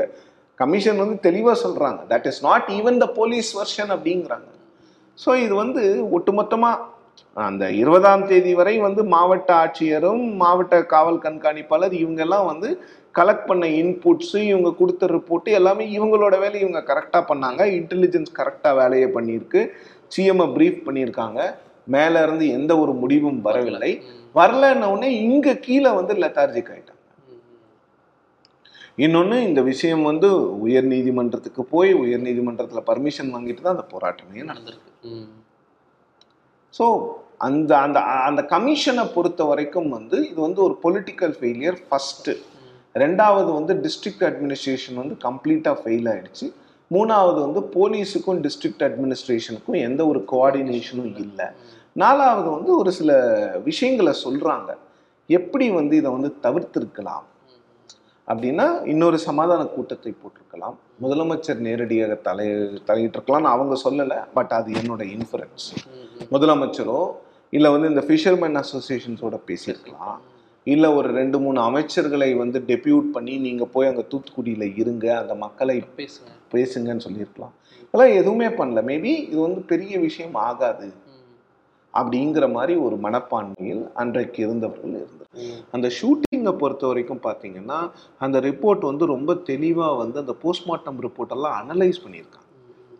கமிஷன் 0.60 1.02
வந்து 1.02 1.16
தெளிவாக 1.20 1.56
சொல்கிறாங்க 1.64 2.00
that 2.12 2.26
is 2.26 2.42
not 2.42 2.68
even 2.78 2.98
the 3.02 3.08
police 3.18 3.50
version 3.58 3.90
அப்படிங்கிறாங்க. 3.96 4.48
ஸோ 5.18 5.30
இது 5.44 5.54
வந்து 5.54 5.82
ஒட்டுமொத்தமாக 6.16 6.94
அந்த 7.36 7.64
இருபதாம் 7.80 8.26
தேதி 8.26 8.52
வரை 8.54 8.74
வந்து 8.78 9.02
மாவட்ட 9.14 9.50
ஆட்சியரும் 9.62 10.24
மாவட்ட 10.36 10.84
காவல் 10.86 11.22
கண்காணிப்பாளர் 11.24 11.94
இவங்கெல்லாம் 12.02 12.46
வந்து 12.46 12.68
கலெக்ட் 13.14 13.46
பண்ண 13.46 13.66
இன்புட்ஸு 13.80 14.38
இவங்க 14.50 14.70
கொடுத்த 14.74 15.06
ரிப்போர்ட்டு 15.06 15.50
எல்லாமே 15.50 15.84
இவங்களோட 15.96 16.34
வேலையை 16.38 16.62
இவங்க 16.64 16.82
கரெக்டாக 16.90 17.24
பண்ணாங்க. 17.30 17.62
இன்டெலிஜென்ஸ் 17.78 18.32
கரெக்டாக 18.40 18.74
வேலையை 18.74 19.08
பண்ணியிருக்கு. 19.16 19.60
சிஎம்ஐ 20.12 20.48
ப்ரீஃப் 20.56 20.84
பண்ணியிருக்காங்க. 20.86 21.40
மேலே 21.88 22.20
இருந்து 22.22 22.46
எந்த 22.48 22.72
ஒரு 22.78 22.92
முடிவும் 23.02 23.40
வரவில்லை. 23.40 23.90
ம், 24.04 24.22
வரலன்ன 24.34 24.90
உடனே 24.94 25.08
இங்கே 25.26 25.54
கீழே 25.66 25.90
வந்து 25.98 26.14
லெத்தார்ஜிக் 26.22 26.70
ம். 26.70 26.95
இன்னொன்று 29.04 29.38
இந்த 29.46 29.60
விஷயம் 29.70 30.04
வந்து 30.10 30.28
உயர் 30.66 30.86
நீதிமன்றத்துக்கு 30.92 31.62
போய் 31.72 31.90
உயர் 32.02 32.22
நீதிமன்றத்தில் 32.26 32.86
பர்மிஷன் 32.90 33.32
வாங்கிட்டு 33.34 33.62
தான் 33.64 33.76
அந்த 33.76 33.86
போராட்டமே 33.94 34.44
நடந்திருக்கு. 34.50 34.92
ஸோ 36.78 36.86
அந்த 37.48 37.72
அந்த 37.86 37.98
அந்த 38.28 38.42
கமிஷனை 38.54 39.04
பொறுத்த 39.16 39.44
வரைக்கும் 39.50 39.90
வந்து 39.96 40.16
இது 40.30 40.38
வந்து 40.46 40.60
ஒரு 40.66 40.76
பொலிட்டிக்கல் 40.84 41.34
ஃபெயிலியர் 41.38 41.78
ஃபஸ்ட்டு 41.88 42.34
ரெண்டாவது 43.04 43.50
வந்து 43.58 43.72
டிஸ்ட்ரிக்ட் 43.84 44.24
அட்மினிஸ்ட்ரேஷன் 44.30 45.00
வந்து 45.02 45.14
கம்ப்ளீட்டாக 45.26 45.76
ஃபெயில் 45.82 46.08
ஆயிடுச்சு. 46.14 46.46
மூணாவது 46.90 47.38
வந்து 47.46 47.60
போலீஸுக்கும் 47.76 48.42
டிஸ்ட்ரிக்ட் 48.46 48.84
அட்மினிஸ்ட்ரேஷனுக்கும் 48.88 49.78
எந்த 49.86 50.00
ஒரு 50.10 50.20
கோஆர்டினேஷனும் 50.32 51.14
இல்லை. 51.26 51.46
நாலாவது 52.02 52.48
வந்து 52.56 52.70
ஒரு 52.80 52.90
சில 52.98 53.12
விஷயங்களை 53.70 54.12
சொல்கிறாங்க 54.24 54.70
எப்படி 55.38 55.66
வந்து 55.78 55.94
இதை 56.00 56.10
வந்து 56.16 56.30
தவிர்த்திருக்கலாம்? 56.44 57.24
அப்படின்னா 58.30 58.66
இன்னொரு 58.92 59.18
சமாதான 59.26 59.64
கூட்டத்தை 59.74 60.12
போட்டிருக்கலாம். 60.22 60.76
முதலமைச்சர் 61.02 61.60
நேரடியாக 61.66 62.14
தலை 62.28 62.46
தலையிட்டிருக்கலாம்னு 62.88 63.52
அவங்க 63.54 63.74
சொல்லலை 63.84 64.18
பட் 64.36 64.54
அது 64.58 64.70
என்னோட 64.80 65.02
இன்ஃபரன்ஸ். 65.16 65.66
முதலமைச்சரோ 66.34 67.00
இல்லை 67.56 67.70
வந்து 67.74 67.90
இந்த 67.92 68.02
ஃபிஷர்மேன் 68.08 68.58
அசோசியேஷன்ஸோட 68.62 69.36
பேசியிருக்கலாம். 69.50 70.16
இல்லை 70.66 70.88
ஒரு 70.98 71.08
ரெண்டு 71.18 71.38
மூணு 71.38 71.58
அமைச்சர்களை 71.60 72.30
வந்து 72.36 72.58
டெபியூட் 72.70 73.08
பண்ணி 73.16 73.34
நீங்கள் 73.46 73.72
போய் 73.74 73.88
அங்கே 73.88 74.04
தூத்துக்குடியில் 74.12 74.66
இருங்க 74.82 75.06
அந்த 75.18 75.34
மக்களை 75.44 75.76
பேசுங்க. 75.98 76.32
பேசுங்கன்னு 76.54 77.04
சொல்லியிருக்கலாம். 77.06 77.54
அதெல்லாம் 77.90 78.16
எதுவுமே 78.20 78.48
பண்ணல. 78.60 78.80
மேபி 78.90 79.12
இது 79.30 79.40
வந்து 79.40 79.60
பெரிய 79.72 79.98
விஷயம் 79.98 80.34
ஆகாது. 80.48 80.88
அப்படிங்கிற 81.98 82.46
மாதிரி 82.52 82.74
ஒரு 82.86 82.96
மனப்பான்மையில் 83.06 83.82
அன்றைக்கு 84.02 84.40
இருந்தவர்கள் 84.46 84.96
இருந்தது. 85.00 85.22
அந்த 85.76 85.86
ஷூட்டிங்கை 85.98 86.52
பொறுத்த 86.62 86.86
வரைக்கும் 86.86 87.24
பார்த்தீங்கன்னா 87.28 87.78
அந்த 88.26 88.40
ரிப்போர்ட் 88.40 88.88
வந்து 88.90 89.06
ரொம்ப 89.14 89.34
தெளிவாக 89.50 90.00
வந்து 90.02 90.18
அந்த 90.24 90.34
போஸ்ட்மார்ட்டம் 90.44 91.00
ரிப்போர்ட்டெல்லாம் 91.06 91.56
அனலைஸ் 91.62 92.02
பண்ணியிருக்காங்க. 92.04 92.45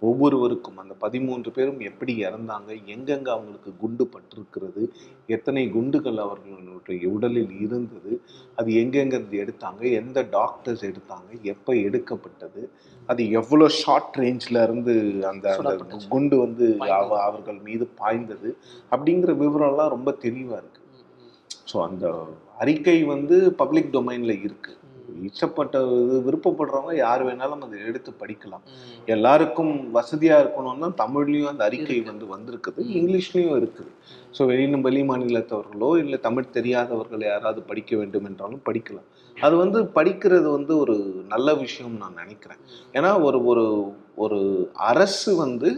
ஒவ்வொருவருக்கும் 0.03 0.79
அந்த 0.79 0.95
பதிமூன்று 1.03 1.51
பேரும் 1.53 1.81
எப்படி 1.89 2.13
இறந்தாங்க 2.23 2.71
எங்கெங்க 2.93 3.29
அவங்களுக்கு 3.33 3.71
குண்டு 3.79 4.05
பட்டிருக்கிறது 4.13 4.83
எத்தனை 5.29 5.63
குண்டுகள் 5.73 6.19
அவர்களுடைய 6.23 7.05
உடலில் 7.13 7.55
இருந்தது 7.61 8.13
அது 8.59 8.71
எங்கெங்கிருந்து 8.81 9.39
எடுத்தாங்க 9.43 9.83
எந்த 9.99 10.23
டாக்டர்ஸ் 10.35 10.85
எடுத்தாங்க 10.85 11.31
எப்போ 11.51 11.75
எடுக்கப்பட்டது 11.87 12.63
அது 13.09 13.23
எவ்வளோ 13.35 13.67
ஷார்ட் 13.79 14.17
ரேஞ்சில் 14.19 14.63
இருந்து 14.63 14.95
அந்த. 15.27 15.47
குண்டு 16.09 16.37
வந்து 16.39 16.67
அவர்கள் 17.23 17.61
மீது 17.67 17.87
பாய்ந்தது 17.99 18.51
அப்படிங்கிற 18.93 19.33
விவரம்லாம் 19.43 19.95
ரொம்ப 19.95 20.11
தெளிவாக 20.23 20.61
இருக்கு 20.61 20.83
ம், 20.89 21.05
ம். 21.21 21.33
ஸோ 21.67 21.77
அந்த 21.87 22.07
அறிக்கை 22.59 22.99
வந்து 23.11 23.37
பப்ளிக் 23.61 23.93
டொமைனில் 23.95 24.37
இருக்கு 24.43 24.73
ம், 24.85 24.86
இஷ்டப்பட்ட 25.29 25.81
இது 26.03 26.17
விருப்பப்படுறவங்க 26.27 26.95
யார் 26.97 27.23
வேணாலும் 27.25 27.65
அதை 27.67 27.79
எடுத்து 27.81 28.11
படிக்கலாம். 28.23 28.65
எல்லாருக்கும் 29.07 29.91
வசதியாக 29.91 30.43
இருக்கணும்னா 30.43 30.89
தமிழ்லையும் 31.03 31.53
அந்த 31.53 31.65
அறிக்கை. 31.65 31.99
வந்து 32.11 32.27
வந்திருக்குது 32.35 32.81
இங்கிலீஷ்லேயும் 32.99 33.57
இருக்குது. 33.61 33.91
ஸோ 34.39 34.47
வெளி 34.47 34.67
வெளி 34.87 35.03
மாநிலத்தவர்களோ 35.03 35.91
இல்லை 35.99 36.21
தமிழ் 36.21 36.55
தெரியாதவர்கள் 36.57 37.23
யாராவது 37.23 37.63
படிக்க 37.63 37.97
வேண்டும் 37.97 38.25
என்றாலும் 38.25 38.65
படிக்கலாம். 38.69 39.09
அது 39.37 39.57
வந்து 39.57 39.83
படிக்கிறது 39.83 40.49
வந்து 40.51 40.79
ஒரு 40.79 40.97
நல்ல 41.29 41.55
விஷயம் 41.55 41.97
நான் 41.97 42.21
நினைக்கிறேன். 42.23 42.61
ஏன்னா 42.93 43.23
ஒரு 43.23 43.45
ஒரு 43.45 43.95
ஒரு 44.15 44.71
அரசு 44.75 45.35
வந்து 45.37 45.71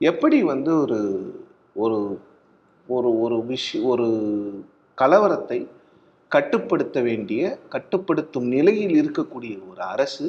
எப்படி 0.00 0.42
வந்து 0.42 0.80
ஒரு 0.80 0.98
ஒரு 1.76 2.18
ஒரு 2.86 3.18
ஒரு 3.18 3.46
விஷ 3.46 3.80
ஒரு 3.82 4.06
கலவரத்தை 4.98 5.68
கட்டுப்படுத்த 6.28 7.00
வேண்டிய 7.00 7.42
கட்டுப்படுத்தும் 7.68 8.46
நிலையில் 8.46 8.94
இருக்கக்கூடிய 9.02 9.68
ஒரு 9.70 9.82
அரசு 9.82 10.26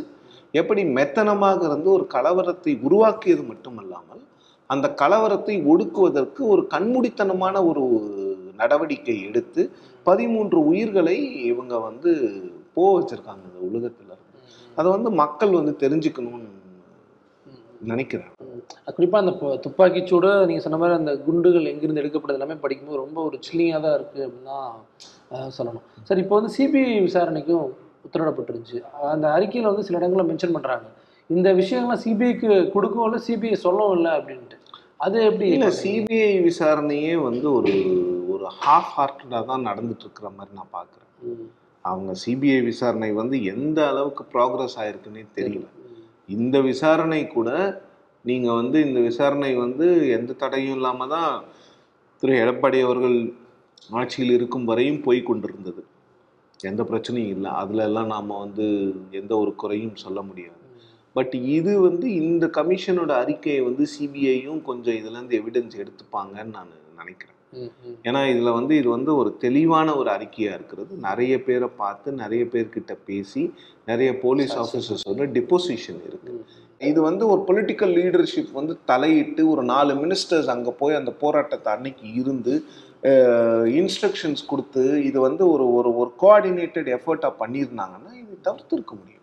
எப்படி 0.52 0.84
மெத்தனமாக 0.84 1.66
இருந்து 1.66 1.92
ஒரு 1.92 2.08
கலவரத்தை 2.14 2.80
உருவாக்கியது 2.82 3.44
மட்டுமல்லாமல் 3.44 4.22
அந்த 4.70 4.94
கலவரத்தை 5.02 5.56
ஒடுக்குவதற்கு 5.66 6.40
ஒரு 6.40 6.68
கண்மூடித்தனமான 6.72 7.66
ஒரு 7.66 7.84
நடவடிக்கை 8.58 9.22
எடுத்து 9.22 9.62
பதிமூன்று 10.04 10.66
உயிர்களை 10.66 11.18
இவங்க 11.44 11.80
வந்து 11.80 12.12
போக 12.74 12.90
வச்சிருக்காங்க 13.00 13.44
இந்த 13.48 13.60
உலகத்துல. 13.70 14.12
அதை 14.78 14.92
வந்து 14.92 15.10
மக்கள் 15.12 15.50
வந்து 15.50 15.76
தெரிஞ்சுக்கணும்னு 15.80 16.50
நினைக்கிறேன். 17.92 18.32
குறிப்பாக 18.98 19.24
அந்த 19.24 19.34
துப்பாக்கிச்சூடு 19.66 20.30
நீங்கள் 20.50 20.66
சொன்ன 20.66 20.80
மாதிரி 20.82 20.98
அந்த 21.00 21.12
குண்டுகள் 21.28 21.70
எங்கிருந்து 21.72 22.02
எடுக்கப்படுது 22.04 22.40
எல்லாமே 22.40 22.58
படிக்கும்போது 22.64 23.02
ரொம்ப 23.04 23.20
ஒரு 23.28 23.38
சில்லிங்காக 23.48 23.82
தான் 23.86 23.98
இருக்குது 23.98 24.26
அப்படின்னு 24.28 25.52
சொல்லணும். 25.58 25.86
சார் 26.08 26.22
இப்போ 26.24 26.36
வந்து 26.40 26.54
சிபிஐ 26.58 26.96
விசாரணைக்கும் 27.08 27.68
உத்தரவிடப்பட்டிருந்துச்சு. 28.08 28.80
அந்த 29.14 29.26
அறிக்கையில் 29.38 29.72
வந்து 29.72 29.86
சில 29.88 30.00
இடங்களில் 30.02 30.30
மென்ஷன் 30.32 30.56
பண்ணுறாங்க 30.56 30.88
இந்த 31.30 31.50
விஷயங்கள்லாம் 31.62 32.04
சிபிஐக்கு 32.06 32.50
கொடுக்கவும் 32.76 33.08
இல்லை 33.10 33.22
சிபிஐ 33.28 33.58
சொல்லவும் 33.66 33.96
இல்லை 33.98 34.12
அப்படின்ட்டு. 34.20 34.58
அது 35.06 35.18
எப்படி 35.30 35.48
இல்ல? 35.56 35.68
சிபிஐ 35.84 36.32
விசாரணையே 36.50 37.14
வந்து 37.28 37.48
ஒரு 37.58 37.74
ஒரு 38.34 38.46
ஹாஃப் 38.64 38.92
ஹார்ட்டடாக 38.96 39.44
தான் 39.52 39.68
நடந்துட்டு 39.70 40.06
இருக்கிற 40.06 40.30
மாதிரி 40.38 40.58
நான் 40.60 40.74
பார்க்குறேன் 40.78 41.06
அவங்க 41.86 42.12
சிபிஐ 42.24 42.58
விசாரணை 42.72 43.12
வந்து 43.20 43.36
எந்த 43.54 43.80
அளவுக்கு 43.92 44.24
ப்ராக்ரஸ் 44.34 44.78
ஆயிருக்குன்னே 44.84 45.24
தெரியல. 45.38 45.68
இந்த 46.30 46.58
விசாரணை 46.62 47.22
கூட 47.28 47.50
நீங்கள் 48.26 48.58
வந்து 48.60 48.78
இந்த 48.88 49.00
விசாரணை 49.00 49.52
வந்து 49.56 49.86
எந்த 50.18 50.32
தடையும் 50.34 50.76
இல்லாமல் 50.76 51.14
தான் 51.16 51.32
திரு 52.24 52.34
எடப்பாடி 52.44 52.80
அவர்கள் 52.82 53.18
ஆட்சியில் 54.00 54.34
இருக்கும் 54.38 54.66
வரையும் 54.66 55.02
போய் 55.02 55.22
கொண்டிருந்தது. 55.24 55.82
எந்த 56.60 56.82
பிரச்சனையும் 56.84 57.34
இல்லை. 57.36 57.52
அதில் 57.62 57.86
எல்லாம் 57.88 58.12
நாம் 58.14 58.40
வந்து 58.46 58.66
எந்த 59.20 59.32
ஒரு 59.38 59.52
குறையும் 59.56 59.96
சொல்ல 59.96 60.22
முடியாது. 60.22 60.58
பட் 61.16 61.34
இது 61.58 61.72
வந்து 61.88 62.08
இந்த 62.22 62.46
கமிஷனோட 62.58 63.12
அறிக்கையை 63.24 63.62
வந்து 63.70 63.86
சிபிஐயும் 63.94 64.62
கொஞ்சம் 64.62 64.98
இதுலேருந்து 65.00 65.38
எவிடன்ஸ் 65.42 65.80
எடுத்துப்பாங்கன்னு 65.84 66.56
நான் 66.58 66.74
நினைக்கிறேன். 66.98 67.39
ஏன்னா 68.06 68.22
இதில் 68.32 68.52
வந்து 68.52 68.74
இது 68.78 68.90
வந்து 68.90 69.12
ஒரு 69.16 69.38
தெளிவான 69.40 69.96
ஒரு 69.96 70.10
அறிக்கையாக 70.10 70.58
இருக்கிறது. 70.58 70.92
நிறைய 71.08 71.34
பேரை 71.44 71.70
பார்த்து 71.78 72.12
நிறைய 72.14 72.44
பேர்கிட்ட 72.54 72.94
பேசி 73.06 73.44
நிறைய 73.86 74.10
போலீஸ் 74.22 74.56
ஆஃபீஸர்ஸோட 74.64 75.26
டிப்போசிஷன் 75.38 76.02
இருக்கு. 76.08 76.34
ம். 76.34 76.44
இது 76.82 77.00
வந்து 77.02 77.24
ஒரு 77.28 77.42
பொலிட்டிக்கல் 77.48 77.94
லீடர்ஷிப் 77.98 78.52
வந்து 78.52 78.74
தலையிட்டு 78.86 79.44
ஒரு 79.54 79.64
நாலு 79.66 79.94
மினிஸ்டர்ஸ் 80.04 80.52
அங்கே 80.56 80.74
போய் 80.80 81.00
அந்த 81.00 81.12
போராட்டத்தை 81.24 81.72
அன்னைக்கு 81.74 82.08
இருந்து 82.16 82.54
இன்ஸ்ட்ரக்ஷன்ஸ் 83.80 84.44
கொடுத்து 84.46 84.84
இது 85.04 85.20
வந்து 85.20 85.44
ஒரு 85.52 85.66
ஒரு 85.74 85.90
ஒரு 85.96 86.12
கோஆர்டினேட்டட் 86.24 86.90
எஃபர்ட்டாக 86.98 87.40
பண்ணியிருந்தாங்கன்னா 87.42 88.12
இது 88.22 88.34
தவிர்த்திருக்க 88.48 88.94
முடியும். 88.94 89.19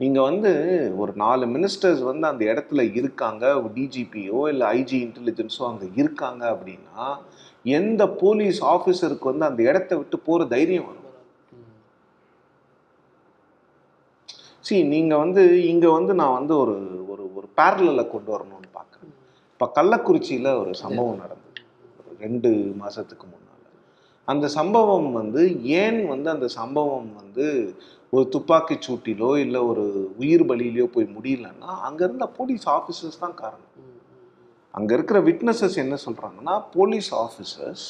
நீங்க 0.00 0.20
வந்து 0.22 0.50
ஒரு 0.96 1.12
நாலு 1.16 1.44
மினிஸ்டர்ஸ் 1.46 2.02
வந்து 2.02 2.26
அந்த 2.26 2.42
இடத்துல 2.44 2.80
இருக்காங்க 2.94 3.44
டிஜிபியோ 3.76 4.40
இல்லை 4.48 4.66
ஐஜி 4.78 4.98
இன்டெலிஜென்ஸோ 5.06 5.62
அங்கே 5.68 5.88
இருக்காங்க 5.94 6.42
அப்படின்னா 6.54 7.04
எந்த 7.64 8.02
போலீஸ் 8.22 8.58
ஆஃபீஸருக்கு 8.64 9.30
வந்து 9.32 9.46
அந்த 9.46 9.62
இடத்த 9.62 9.92
விட்டு 9.96 10.16
போகிற 10.18 10.46
தைரியம் 10.46 10.88
வரும்? 10.88 11.00
சி 14.64 14.76
நீங்க 14.92 15.14
வந்து 15.16 15.42
இங்க 15.64 15.86
வந்து 15.90 16.12
நான் 16.14 16.36
வந்து 16.38 16.54
ஒரு 16.56 16.74
ஒரு 17.08 17.24
ஒரு 17.36 17.48
பேரலில் 17.58 18.10
கொண்டு 18.10 18.30
வரணும்னு 18.34 18.70
பார்க்குறேன் 18.74 19.12
இப்போ 19.50 19.66
கள்ளக்குறிச்சியில 19.78 20.50
ஒரு 20.62 20.72
சம்பவம் 20.74 21.22
நடந்தது. 21.24 21.62
ஒரு 22.00 22.16
ரெண்டு 22.20 22.50
மாசத்துக்கு 22.82 23.26
முன்னால். 23.26 23.40
அந்த 24.28 24.46
சம்பவம் 24.58 25.10
வந்து 25.12 25.42
ஏன் 25.80 26.00
வந்து 26.06 26.28
அந்த 26.30 26.46
சம்பவம் 26.60 27.10
வந்து 27.22 27.46
ஒரு 28.14 28.24
துப்பாக்கி 28.34 28.76
சூட்டிலோ 28.86 29.30
இல்லை 29.44 29.60
ஒரு 29.70 29.84
உயிர் 30.22 30.44
பலியிலையோ 30.50 30.86
போய் 30.94 31.14
முடியலன்னா 31.16 31.70
அங்கே 31.88 32.02
இருந்த 32.08 32.26
போலீஸ் 32.38 32.66
ஆஃபீஸர்ஸ் 32.76 33.22
தான் 33.24 33.36
காரணம். 33.42 33.70
அங்கே 34.78 34.92
இருக்கிற 34.96 35.18
விட்னஸஸ் 35.28 35.76
என்ன 35.84 35.96
சொல்கிறாங்கன்னா 36.06 36.54
போலீஸ் 36.76 37.10
ஆஃபீஸர்ஸ் 37.24 37.84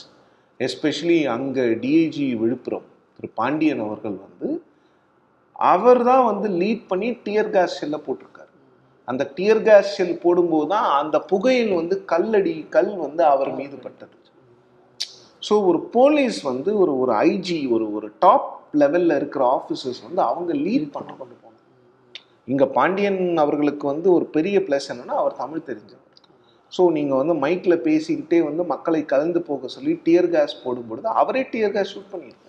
எஸ்பெஷலி 0.60 1.18
அங்கே 1.36 1.64
டிஐஜி 1.84 2.26
விழுப்புரம் 2.42 2.88
திரு 3.16 3.28
பாண்டியன் 3.40 3.82
அவர்கள் 3.86 4.16
வந்து 4.26 4.48
அவர் 5.72 6.00
தான் 6.10 6.24
வந்து 6.30 6.48
லீட் 6.60 6.84
பண்ணி 6.90 7.08
டியர் 7.26 7.50
கேஸ் 7.56 7.76
ஷெல்ல 7.80 7.96
போட்டிருக்காரு. 8.06 8.50
அந்த 9.08 9.22
டியர் 9.36 9.62
கேஸ் 9.68 9.94
ஷெல் 9.96 10.16
போடும்போது 10.24 10.68
தான் 10.74 10.88
அந்த 11.00 11.16
புகையில் 11.30 11.72
வந்து 11.80 11.96
கல்லடி 12.12 12.54
கல் 12.76 12.92
வந்து 13.04 13.22
அவர் 13.32 13.50
மீது 13.60 13.76
பட்டது. 13.84 14.16
ஸோ 15.46 15.54
ஒரு 15.70 15.80
போலீஸ் 15.96 16.38
வந்து 16.50 16.70
ஒரு 16.82 16.92
ஒரு 17.02 17.12
ஐஜி 17.30 17.58
ஒரு 17.76 17.86
ஒரு 17.96 18.08
டாப் 18.24 18.50
லெவல்ல 18.82 19.16
இருக்கிற 19.20 19.44
ஆஃபீஸர்ஸ் 19.56 20.00
வந்து 20.06 20.22
அவங்க 20.30 20.52
லீட் 20.66 20.88
பண்ண 20.96 21.10
கொண்டு 21.20 21.34
போகணும். 21.34 21.62
இங்க 22.52 22.64
பாண்டியன் 22.78 23.22
அவர்களுக்கு 23.44 23.84
வந்து 23.92 24.08
ஒரு 24.16 24.26
பெரிய 24.36 24.56
ப்ளஸ் 24.68 24.88
என்னன்னா 24.94 25.16
அவர் 25.22 25.40
தமிழ் 25.42 25.68
தெரிஞ்சவர். 25.68 26.00
ஸோ 26.72 26.82
நீங்கள் 26.96 27.20
வந்து 27.20 27.34
மைக்கில் 27.42 27.84
பேசிக்கிட்டே 27.88 28.38
வந்து 28.48 28.62
மக்களை 28.72 29.00
கலந்து 29.12 29.40
போக 29.50 29.68
சொல்லி 29.74 29.92
டியர் 30.06 30.28
கேஸ் 30.34 30.54
போடும்பொழுது 30.64 31.08
அவரே 31.20 31.42
டியர் 31.52 31.74
கேஸ் 31.76 31.92
ஷூட் 31.94 32.12
பண்ணியிருக்காரு. 32.14 32.40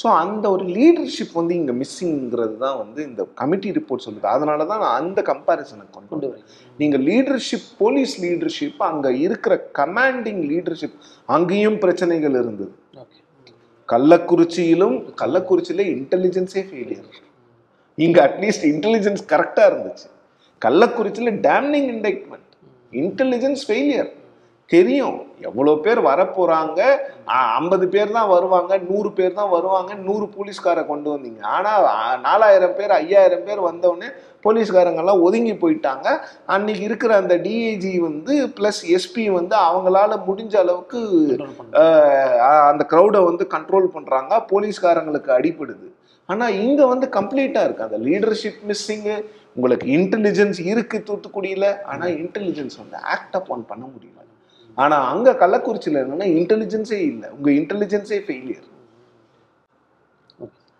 ஸோ 0.00 0.06
அந்த 0.22 0.44
ஒரு 0.54 0.64
லீடர்ஷிப் 0.76 1.36
வந்து 1.38 1.54
இங்கே 1.58 1.74
மிஸ்ஸிங்கிறது 1.80 2.56
தான் 2.64 2.76
வந்து 2.80 3.00
இந்த 3.08 3.22
கமிட்டி 3.40 3.68
ரிப்போர்ட் 3.78 4.04
சொல்லுது. 4.06 4.26
அதனால 4.34 4.66
தான் 4.70 4.82
நான் 4.84 4.98
அந்த 5.02 5.20
கம்பேரிசனை 5.30 5.84
கொண்டு 5.94 6.26
வரேன் 6.30 6.44
நீங்கள் 6.80 7.04
லீடர்ஷிப் 7.08 7.68
போலீஸ் 7.82 8.14
லீடர்ஷிப் 8.24 8.82
அங்கே 8.88 9.12
இருக்கிற 9.26 9.56
கமாண்டிங் 9.80 10.42
லீடர்ஷிப் 10.50 10.98
அங்கேயும் 11.36 11.78
பிரச்சனைகள் 11.84 12.36
இருந்தது. 12.42 12.72
கள்ளக்குறிச்சியிலும் 13.88 14.96
கள்ளக்குறிச்சியில 15.22 15.82
இன்டெலிஜென்ஸே 15.96 16.62
ஃபெயிலியர் 16.68 17.22
இங்க 17.98 18.18
அட்லீஸ்ட் 18.28 18.64
இன்டெலிஜென்ஸ் 18.72 19.22
கரெக்டா 19.32 19.64
இருந்துச்சு. 19.70 20.06
கள்ளக்குறிச்சியில 20.62 21.30
டேம்னிங் 21.46 21.88
இன்டெக்ட்மெண்ட் 21.94 22.42
இன்டெலிஜென்ஸ் 22.92 23.62
ஃபெயிலியர் 23.66 24.10
தெரியும். 24.70 25.18
எவ்வளோ 25.40 25.72
பேர் 25.82 26.00
வரப்போறாங்க? 26.02 26.80
ஐம்பது 27.56 27.88
பேர் 27.88 28.10
தான் 28.10 28.28
வருவாங்க 28.28 28.78
நூறு 28.88 29.10
பேர் 29.12 29.36
தான் 29.38 29.50
வருவாங்க 29.50 29.94
நூறு 29.94 30.26
போலீஸ்காரை 30.36 30.86
கொண்டு 30.86 31.08
வந்தீங்க. 31.14 31.42
ஆனா 31.56 31.72
ஆ, 31.90 32.16
நாலாயிரம் 32.16 32.74
பேர் 32.76 32.90
ஐயாயிரம் 32.90 33.44
பேர் 33.44 33.60
வந்தவுடனே 33.60 34.08
போலீஸ்காரங்கெல்லாம் 34.44 35.20
ஒதுங்கி 35.20 35.52
போயிட்டாங்க. 35.52 36.08
அன்னைக்கு 36.46 36.82
இருக்கிற 36.84 37.16
அந்த 37.16 37.36
டிஐஜி 37.36 37.92
வந்து 37.98 38.34
ப்ளஸ் 38.46 38.82
எஸ்பி 38.96 39.24
வந்து 39.38 39.56
அவங்களால 39.68 40.18
முடிஞ்ச 40.28 40.56
அளவுக்கு 40.56 41.00
அந்த 42.70 42.86
க்ரௌடை 42.90 43.22
வந்து 43.24 43.46
கண்ட்ரோல் 43.54 43.94
பண்றாங்க. 43.96 44.44
போலீஸ்காரங்களுக்கு 44.52 45.32
அடிபடுது. 45.38 45.88
ஆனா 46.26 46.48
இங்க 46.48 46.86
வந்து 46.86 47.06
கம்ப்ளீட்டா 47.12 47.62
இருக்கு. 47.66 47.86
அந்த 47.88 47.98
லீடர்ஷிப் 48.08 48.60
மிஸ்ஸிங்கு 48.68 49.16
உங்களுக்கு 49.54 49.86
இன்டெலிஜென்ஸ் 49.98 50.58
இருக்கு 50.72 50.98
தூத்துக்குடியில. 51.06 51.66
ஆனா 51.82 52.04
இன்டெலிஜென்ஸ் 52.22 52.76
வந்து 52.82 52.96
ஆக்ட் 53.14 53.36
அப் 53.40 53.52
ஆன் 53.52 53.66
பண்ண 53.66 53.84
முடியல. 53.94 54.15
ஆனா 54.78 54.96
அங்க 55.12 55.28
கள்ளக்குறிச்சியில 55.42 56.00
என்னன்னா 56.04 56.26
இன்டெலிஜென்ஸே 56.38 56.98
இல்லை. 57.12 57.28
உங்க 57.36 57.48
இன்டெலிஜென்ஸே 57.60 58.18
ஃபெயிலியர் 58.26 58.66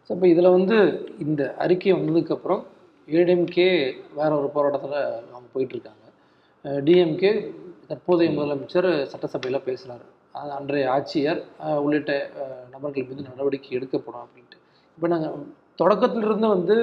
ஸோ 0.06 0.10
இப்போ 0.16 0.26
இதில் 0.32 0.54
வந்து 0.56 0.76
இந்த 1.24 1.42
அறிக்கை 1.64 1.92
வந்ததுக்கப்புறம் 1.98 2.62
ஏடிஎம்கே 3.08 3.68
வேற 4.18 4.30
ஒரு 4.40 4.48
போராட்டத்தில் 4.56 4.98
அவங்க 5.32 5.48
போயிட்டுருக்காங்க. 5.54 6.04
டிஎம்கே 6.86 7.32
தற்போதைய 7.90 8.28
முதலமைச்சர் 8.36 8.88
சட்டசபையில் 9.12 9.66
பேசுகிறாரு 9.68 10.06
அன்றைய 10.58 10.86
ஆட்சியர் 10.94 11.40
உள்ளிட்ட 11.84 12.12
நபர்கள் 12.72 13.06
மீது 13.10 13.28
நடவடிக்கை 13.28 13.70
எடுக்கப்படும் 13.78 14.24
அப்படின்ட்டு. 14.24 14.58
இப்போ 14.98 15.08
நாங்கள் 15.12 15.36
தொடக்கத்திலிருந்து 15.80 16.48
வந்து 16.54 16.76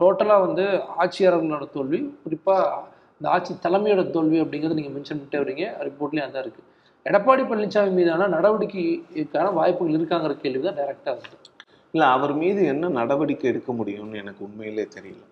டோட்டலாக 0.00 0.44
வந்து 0.46 0.64
ஆட்சியாளர்களோட 1.02 1.66
தோல்வி 1.76 2.00
குறிப்பாக 2.24 2.84
இந்த 3.20 3.28
ஆட்சி 3.34 3.52
தலைமையோட 3.66 4.02
தோல்வி 4.16 4.38
அப்படிங்கிறது 4.44 4.78
நீங்கள் 4.78 4.94
மென்ஷன் 4.96 5.20
பண்ணிட்டே 5.20 5.42
வரீங்க. 5.42 5.66
ரிப்போர்ட்லேயும் 5.88 6.26
அதான் 6.28 6.44
இருக்குது 6.44 6.66
எடப்பாடி 7.06 7.42
பழனிசாமி 7.50 7.92
மீதான 7.98 8.28
நடவடிக்கைக்கான 8.36 9.52
வாய்ப்புகள் 9.58 9.96
இருக்காங்கிற 9.98 10.34
கேள்வி 10.42 10.62
தான் 10.66 10.78
டைரெக்டாக 10.80 11.14
இருக்குது 11.20 11.52
இல்ல 11.94 12.04
அவர் 12.16 12.32
மீது 12.42 12.60
என்ன 12.72 12.88
நடவடிக்கை 13.00 13.46
எடுக்க 13.50 13.70
முடியும்னு 13.78 14.20
எனக்கு 14.22 14.42
உண்மையிலே 14.46 14.84
தெரியல. 14.96 15.22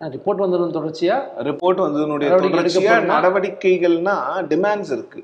ரிப்போர்ட் 0.00 0.42
வந்ததன் 0.44 0.74
தொடர்ச்சியா? 0.76 1.16
ரிப்போர்ட் 1.48 1.80
வந்ததனுடைய 1.84 2.30
தொடர்ச்சியா? 2.44 2.94
நடவடிக்கைகள்னா 3.12 4.16
டிமாண்ட்ஸ் 4.50 4.92
இருக்கு. 4.96 5.20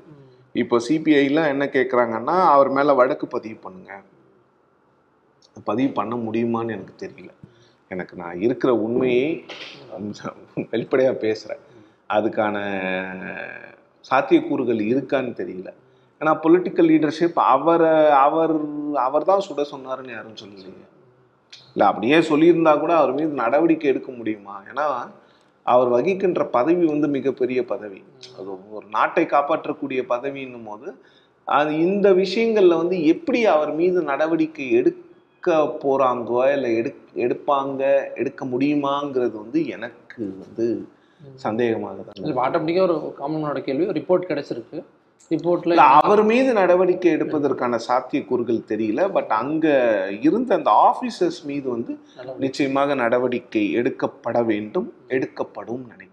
இப்போ 0.61 0.77
சிபிஐலாம் 0.87 1.51
என்ன 1.53 1.65
கேட்குறாங்கன்னா 1.75 2.37
அவர் 2.53 2.69
மேலே 2.77 2.93
வழக்கு 3.01 3.27
பதிவு 3.35 3.57
பண்ணுங்க. 3.65 3.91
பதிவு 5.69 5.91
பண்ண 5.99 6.15
முடியுமான்னு 6.25 6.75
எனக்கு 6.77 6.95
தெரியல. 7.03 7.31
எனக்கு 7.93 8.15
நான் 8.21 8.41
இருக்கிற 8.45 8.71
உண்மையை 8.85 9.27
வெளிப்படையாக 10.71 11.15
பேசுகிறேன் 11.23 11.63
அதுக்கான 12.15 12.57
சாத்தியக்கூறுகள் 14.09 14.81
இருக்கான்னு 14.91 15.31
தெரியல. 15.41 15.69
ஏன்னா 16.21 16.33
பொலிட்டிக்கல் 16.43 16.89
லீடர்ஷிப் 16.91 17.39
அவரை 17.53 17.93
அவர் 18.25 18.55
அவர் 19.07 19.29
தான் 19.31 19.45
சுட 19.47 19.61
சொன்னார்னு 19.73 20.15
யாரும் 20.15 20.39
சொல்லலையே. 20.41 20.73
இல்லை 21.73 21.85
அப்படியே 21.87 22.17
சொல்லியிருந்தா 22.29 22.73
கூட 22.79 22.93
அவர் 23.01 23.13
மீது 23.19 23.33
நடவடிக்கை 23.43 23.87
எடுக்க 23.91 24.09
முடியுமா? 24.19 24.55
ஏன்னா 24.69 24.85
அவர் 25.65 25.89
வகிக்கின்ற 25.95 26.43
பதவி 26.57 26.83
வந்து 26.93 27.07
மிகப்பெரிய 27.17 27.59
பதவி. 27.71 27.99
அது 28.37 28.49
ஒரு 28.77 28.85
நாட்டை 28.97 29.23
காப்பாற்றக்கூடிய 29.33 30.01
பதவின்னும் 30.13 30.67
போது 30.69 30.87
அது 31.47 31.71
இந்த 31.87 32.07
விஷயங்களில் 32.23 32.79
வந்து 32.81 32.97
எப்படி 33.13 33.39
அவர் 33.53 33.71
மீது 33.79 33.99
நடவடிக்கை 34.11 34.67
எடுக்க 34.79 34.99
போறாங்கோ 35.49 36.53
இல்லை 36.53 36.75
எடு 36.75 36.91
எடுப்பாங்க 37.15 38.09
எடுக்க 38.15 38.45
முடியுமாங்கிறது 38.45 39.37
வந்து 39.37 39.67
எனக்கு 39.67 40.23
வந்து 40.27 40.87
சந்தேகமாக 41.37 42.01
தான் 42.01 42.43
ஆட்டோமேட்டிக்காக 42.45 42.87
ஒரு 42.87 43.13
காமனோட 43.17 43.59
கேள்வி 43.59 43.85
ரிப்போர்ட் 43.85 44.29
கிடைச்சிருக்கு. 44.31 44.83
ரிப்போர்ட்ல 45.31 45.71
இல்ல, 45.71 45.81
அவர் 45.81 46.23
மீது 46.23 46.53
நடவடிக்கை 46.53 47.11
எடுப்பதற்கான 47.11 47.77
சாத்தியக்கூறுகள் 47.87 48.67
தெரியல 48.71 49.11
பட் 49.11 49.29
அங்க 49.29 49.65
இருந்த 50.21 50.55
அந்த 50.55 50.71
ஆபீசர்ஸ் 50.71 51.45
மீது 51.45 51.69
வந்து 51.69 51.97
நிச்சயமாக 52.37 52.95
நடவடிக்கை 52.95 53.71
எடுக்கப்பட 53.71 54.43
வேண்டும் 54.43 54.93
எடுக்கப்படும் 55.07 55.85
நினைக்கிறேன். 55.87 56.07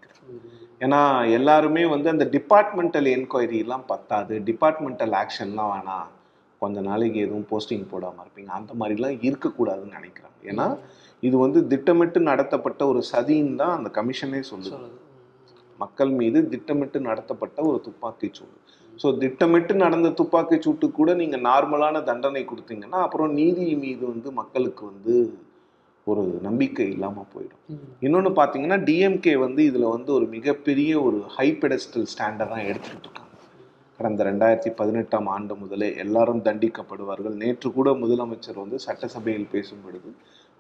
ஏன்னா 0.81 1.29
எல்லாருமே 1.29 1.87
வந்து 1.87 2.09
அந்த 2.11 2.25
டிபார்ட்மெண்டல் 2.25 3.05
என்கொயரி 3.17 3.59
எல்லாம் 3.59 3.87
பத்தாது 3.87 4.41
டிபார்ட்மெண்டல் 4.41 5.13
ஆக்ஷன்லாம் 5.13 5.73
வேணாம். 5.75 6.09
கொஞ்ச 6.63 6.81
நாளைக்கு 6.91 7.19
எதுவும் 7.27 7.49
போஸ்டிங் 7.51 7.85
போடாம 7.93 8.23
இருப்பீங்க. 8.25 8.51
அந்த 8.59 8.73
மாதிரிலாம் 8.81 9.19
இருக்கக்கூடாதுன்னு 9.29 9.99
நினைக்கிறாங்க. 9.99 10.39
ஏன்னா 10.51 10.67
இது 11.29 11.37
வந்து 11.45 11.61
திட்டமிட்டு 11.73 12.19
நடத்தப்பட்ட 12.31 12.83
ஒரு 12.93 13.01
சதின்னு 13.13 13.59
தான் 13.63 13.77
அந்த 13.79 13.89
கமிஷனே 13.99 14.41
சொல்லுது. 14.53 14.89
மக்கள் 15.83 16.13
மீது 16.21 16.39
திட்டமிட்டு 16.53 16.99
நடத்தப்பட்ட 17.09 17.59
ஒரு 17.71 17.79
துப்பாக்கி 17.87 18.29
சூடு. 18.39 18.57
ஸோ 19.03 19.09
திட்டமிட்டு 19.23 19.73
நடந்த 19.83 20.09
துப்பாக்கி 20.21 20.57
சூட்டு 20.65 20.87
கூட 20.97 21.11
நீங்கள் 21.21 21.45
நார்மலான 21.49 22.03
தண்டனை 22.09 22.43
கொடுத்தீங்கன்னா 22.53 23.01
அப்புறம் 23.07 23.31
நீதி 23.41 23.67
மீது 23.85 24.03
வந்து 24.13 24.29
மக்களுக்கு 24.41 24.83
வந்து 24.93 25.15
ஒரு 26.07 26.23
நம்பிக்கை 26.47 26.87
இல்லாமல் 26.95 27.31
போயிடும். 27.33 27.63
இன்னொன்று 28.07 28.31
பார்த்தீங்கன்னா 28.39 28.79
டிஎம்கே 28.89 29.35
வந்து 29.45 29.61
இதில் 29.71 29.93
வந்து 29.95 30.11
ஒரு 30.19 30.27
மிகப்பெரிய 30.35 30.93
ஒரு 31.07 31.19
ஹை 31.37 31.49
பெடஸ்டல் 31.63 32.09
ஸ்டாண்டை 32.13 32.47
தான் 32.53 32.67
எடுத்துக்கிட்டு 32.71 33.09
இருக்காங்க. 33.09 33.28
கடந்த 33.99 34.25
ரெண்டாயிரத்தி 34.29 34.71
பதினெட்டாம் 34.81 35.29
ஆண்டு 35.35 35.55
முதலே 35.61 35.89
எல்லாரும் 36.03 36.43
தண்டிக்கப்படுவார்கள். 36.49 37.37
நேற்று 37.43 37.69
கூட 37.79 37.91
முதலமைச்சர் 38.03 38.61
வந்து 38.65 38.79
சட்டசபையில் 38.85 39.49
பேசும் 39.55 39.83
பொழுது 39.85 40.11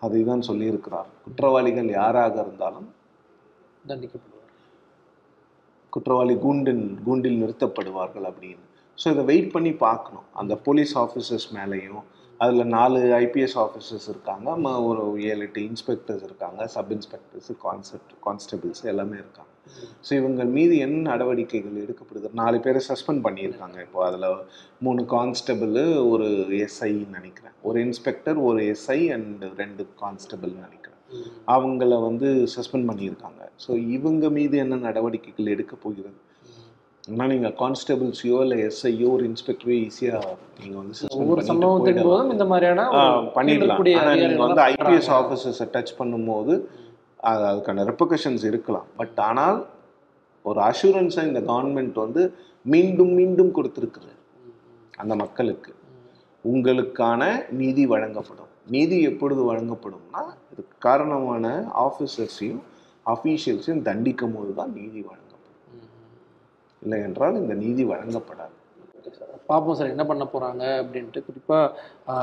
அதை 0.07 0.21
தான் 0.31 0.43
சொல்லியிருக்கிறார். 0.49 1.11
குற்றவாளிகள் 1.25 1.91
யாராக 2.01 2.35
இருந்தாலும் 2.45 2.89
தண்டிக்கப்படுவார் 3.91 4.35
குற்றவாளி 5.95 6.35
கூண்டின் 6.45 6.85
கூண்டில் 7.07 7.41
நிறுத்தப்படுவார்கள் 7.43 8.27
அப்படின்னு. 8.31 8.65
ஸோ 8.99 9.07
இதை 9.15 9.25
வெயிட் 9.31 9.53
பண்ணி 9.55 9.73
பார்க்கணும். 9.87 10.27
அந்த 10.41 10.55
போலீஸ் 10.67 10.95
ஆஃபீஸர்ஸ் 11.05 11.49
மேலேயும் 11.59 12.03
அதில் 12.41 12.73
நாலு 12.77 12.99
ஐபிஎஸ் 13.23 13.57
ஆஃபீஸர்ஸ் 13.65 14.09
இருக்காங்க. 14.13 14.49
ஒரு 14.89 15.05
ஏழு 15.31 15.43
எட்டு 15.47 15.61
இன்ஸ்பெக்டர்ஸ் 15.71 16.25
இருக்காங்க. 16.29 16.61
சப் 16.75 16.93
இன்ஸ்பெக்டர்ஸ் 16.97 17.51
கான்செப்ட் 17.67 18.13
கான்ஸ்டபிள்ஸ் 18.27 18.83
எல்லாமே 18.93 19.17
இருக்காங்க. 19.23 19.53
ஸோ 20.07 20.11
இவங்க 20.21 20.45
மீது 20.57 20.75
என்ன 20.87 21.03
நடவடிக்கைகள் 21.11 21.83
எடுக்கப்படுது? 21.85 22.29
நாலு 22.41 22.59
பேரை 22.67 22.83
சஸ்பெண்ட் 22.91 23.25
பண்ணியிருக்காங்க. 23.27 23.79
இப்போ 23.87 24.01
அதில் 24.09 24.29
மூணு 24.87 25.03
கான்ஸ்டபிள் 25.15 25.77
ஒரு 26.13 26.29
எஸ்ஐன்னு 26.67 27.17
நினைக்கிறேன். 27.19 27.57
ஒரு 27.71 27.81
இன்ஸ்பெக்டர் 27.87 28.39
ஒரு 28.51 28.63
எஸ்ஐ 28.75 29.01
அண்ட் 29.17 29.45
ரெண்டு 29.63 29.85
கான்ஸ்டபிள்னு 30.05 30.65
நினைக்கிறேன். 30.69 30.97
அவங்கள 31.57 31.93
வந்து 32.09 32.31
சஸ்பெண்ட் 32.55 32.89
பண்ணியிருக்காங்க. 32.93 33.43
ஸோ 33.67 33.71
இவங்க 33.99 34.25
மீது 34.39 34.57
என்ன 34.65 34.81
நடவடிக்கைகள் 34.89 35.53
எடுக்க 35.57 35.75
போகிறது? 35.85 36.19
ஆனால் 37.13 37.31
நீங்கள் 37.33 37.55
கான்ஸ்டபிள்ஸையோ 37.61 38.39
இல்லை 38.45 38.57
எஸ்ஐயோ 38.65 39.07
ஒரு 39.17 39.25
இன்ஸ்பெக்டரோ 39.29 39.75
ஈஸியாக 39.85 40.33
நீங்கள் 40.59 40.81
வந்து 40.81 41.07
ஒவ்வொரு 41.21 41.43
சம்பவத்தின். 41.51 42.01
போதும் 42.09 42.33
இந்த 42.35 42.47
மாதிரியான 42.51 42.83
பண்ணிடலாம். 43.37 43.81
ஆனால் 44.01 44.19
நீங்கள் 44.23 44.45
வந்து 44.47 44.63
ஐபிஎஸ். 44.73 45.09
ஆஃபீஸர்ஸை 45.21 45.67
டச் 45.77 45.95
பண்ணும்போது 46.01 46.55
அது 47.21 47.45
அதுக்கான 47.51 47.85
ரெப்பகஷன்ஸ் 47.91 48.45
இருக்கலாம். 48.45 48.87
பட் 48.97 49.19
ஆனால் 49.21 49.59
ஒரு 50.43 50.61
அஷூரன்ஸை 50.61 51.27
இந்த 51.27 51.41
கவர்மெண்ட் 51.41 51.93
வந்து 51.93 52.35
மீண்டும் 52.63 53.13
மீண்டும் 53.13 53.55
கொடுத்துருக்குறது. 53.55 54.15
அந்த 54.97 55.15
மக்களுக்கு. 55.15 55.75
உங்களுக்கான 56.45 57.51
நீதி 57.51 57.87
வழங்கப்படும். 57.87 58.53
நீதி 58.67 59.03
எப்பொழுது 59.03 59.55
வழங்கப்படும்னா 59.55 60.23
இதுக்கு 60.53 60.75
காரணமான 60.79 61.71
ஆஃபீஸர்ஸையும் 61.87 62.63
அஃபீஷியல்ஸையும் 63.07 63.83
தண்டிக்கும் 63.89 64.35
போது 64.37 64.55
தான் 64.55 64.73
நீதி 64.73 65.01
வழங்கப்படும். 65.01 65.89
இல்லை 66.83 67.01
என்றால் 67.01 67.35
இந்த 67.35 67.55
நீதி 67.55 67.85
வழங்கப்படாது. 67.85 68.58
பார்ப்போம் 69.51 69.77
சார் 69.79 69.93
என்ன 69.95 70.05
பண்ண 70.11 70.25
போகிறாங்க 70.33 70.65
அப்படின்ட்டு 70.83 71.21
குறிப்பாக 71.27 71.73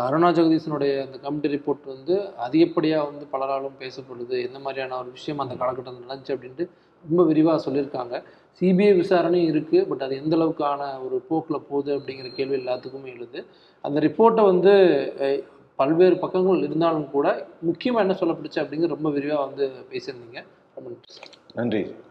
அருணா 0.07 0.29
ஜெகதீசனுடைய 0.37 0.93
அந்த 1.05 1.17
கமிட்டி 1.25 1.53
ரிப்போர்ட் 1.55 1.85
வந்து 1.93 2.15
அதிகப்படியாக 2.45 3.07
வந்து 3.09 3.25
பலராலும் 3.33 3.79
பேசப்படுது. 3.83 4.35
எந்த 4.47 4.59
மாதிரியான 4.65 4.97
ஒரு 5.01 5.11
விஷயம் 5.17 5.43
அந்த 5.45 5.55
காலகட்டத்தில் 5.61 6.05
நடந்துச்சு 6.07 6.35
அப்படின்ட்டு 6.35 6.65
ரொம்ப 7.05 7.23
விரிவாக 7.31 7.57
சொல்லியிருக்காங்க. 7.65 8.15
சிபிஐ 8.59 8.91
விசாரணையும் 9.01 9.51
இருக்குது 9.53 9.87
பட் 9.89 10.03
அது 10.05 10.19
எந்த 10.21 10.33
அளவுக்கான 10.37 10.81
ஒரு 11.05 11.17
போக்கில் 11.29 11.65
போகுது 11.69 11.91
அப்படிங்கிற 11.97 12.29
கேள்வி 12.37 12.57
எல்லாத்துக்குமே 12.61 13.11
எழுது. 13.17 13.39
அந்த 13.83 13.97
ரிப்போர்ட்டை 14.07 14.45
வந்து 14.51 14.73
பல்வேறு 15.79 16.15
பக்கங்கள் 16.23 16.65
இருந்தாலும் 16.67 17.07
கூட 17.15 17.27
முக்கியமாக 17.69 18.03
என்ன 18.05 18.15
சொல்லப்பட்டுச்சு 18.19 18.61
அப்படிங்கிறது 18.63 18.95
ரொம்ப 18.97 19.09
விரிவாக 19.17 19.45
வந்து 19.47 19.65
பேசியிருந்தீங்க. 19.93 20.41
ரொம்ப 20.75 20.87
நன்றி 20.89 21.15
நன்றி. 21.59 21.81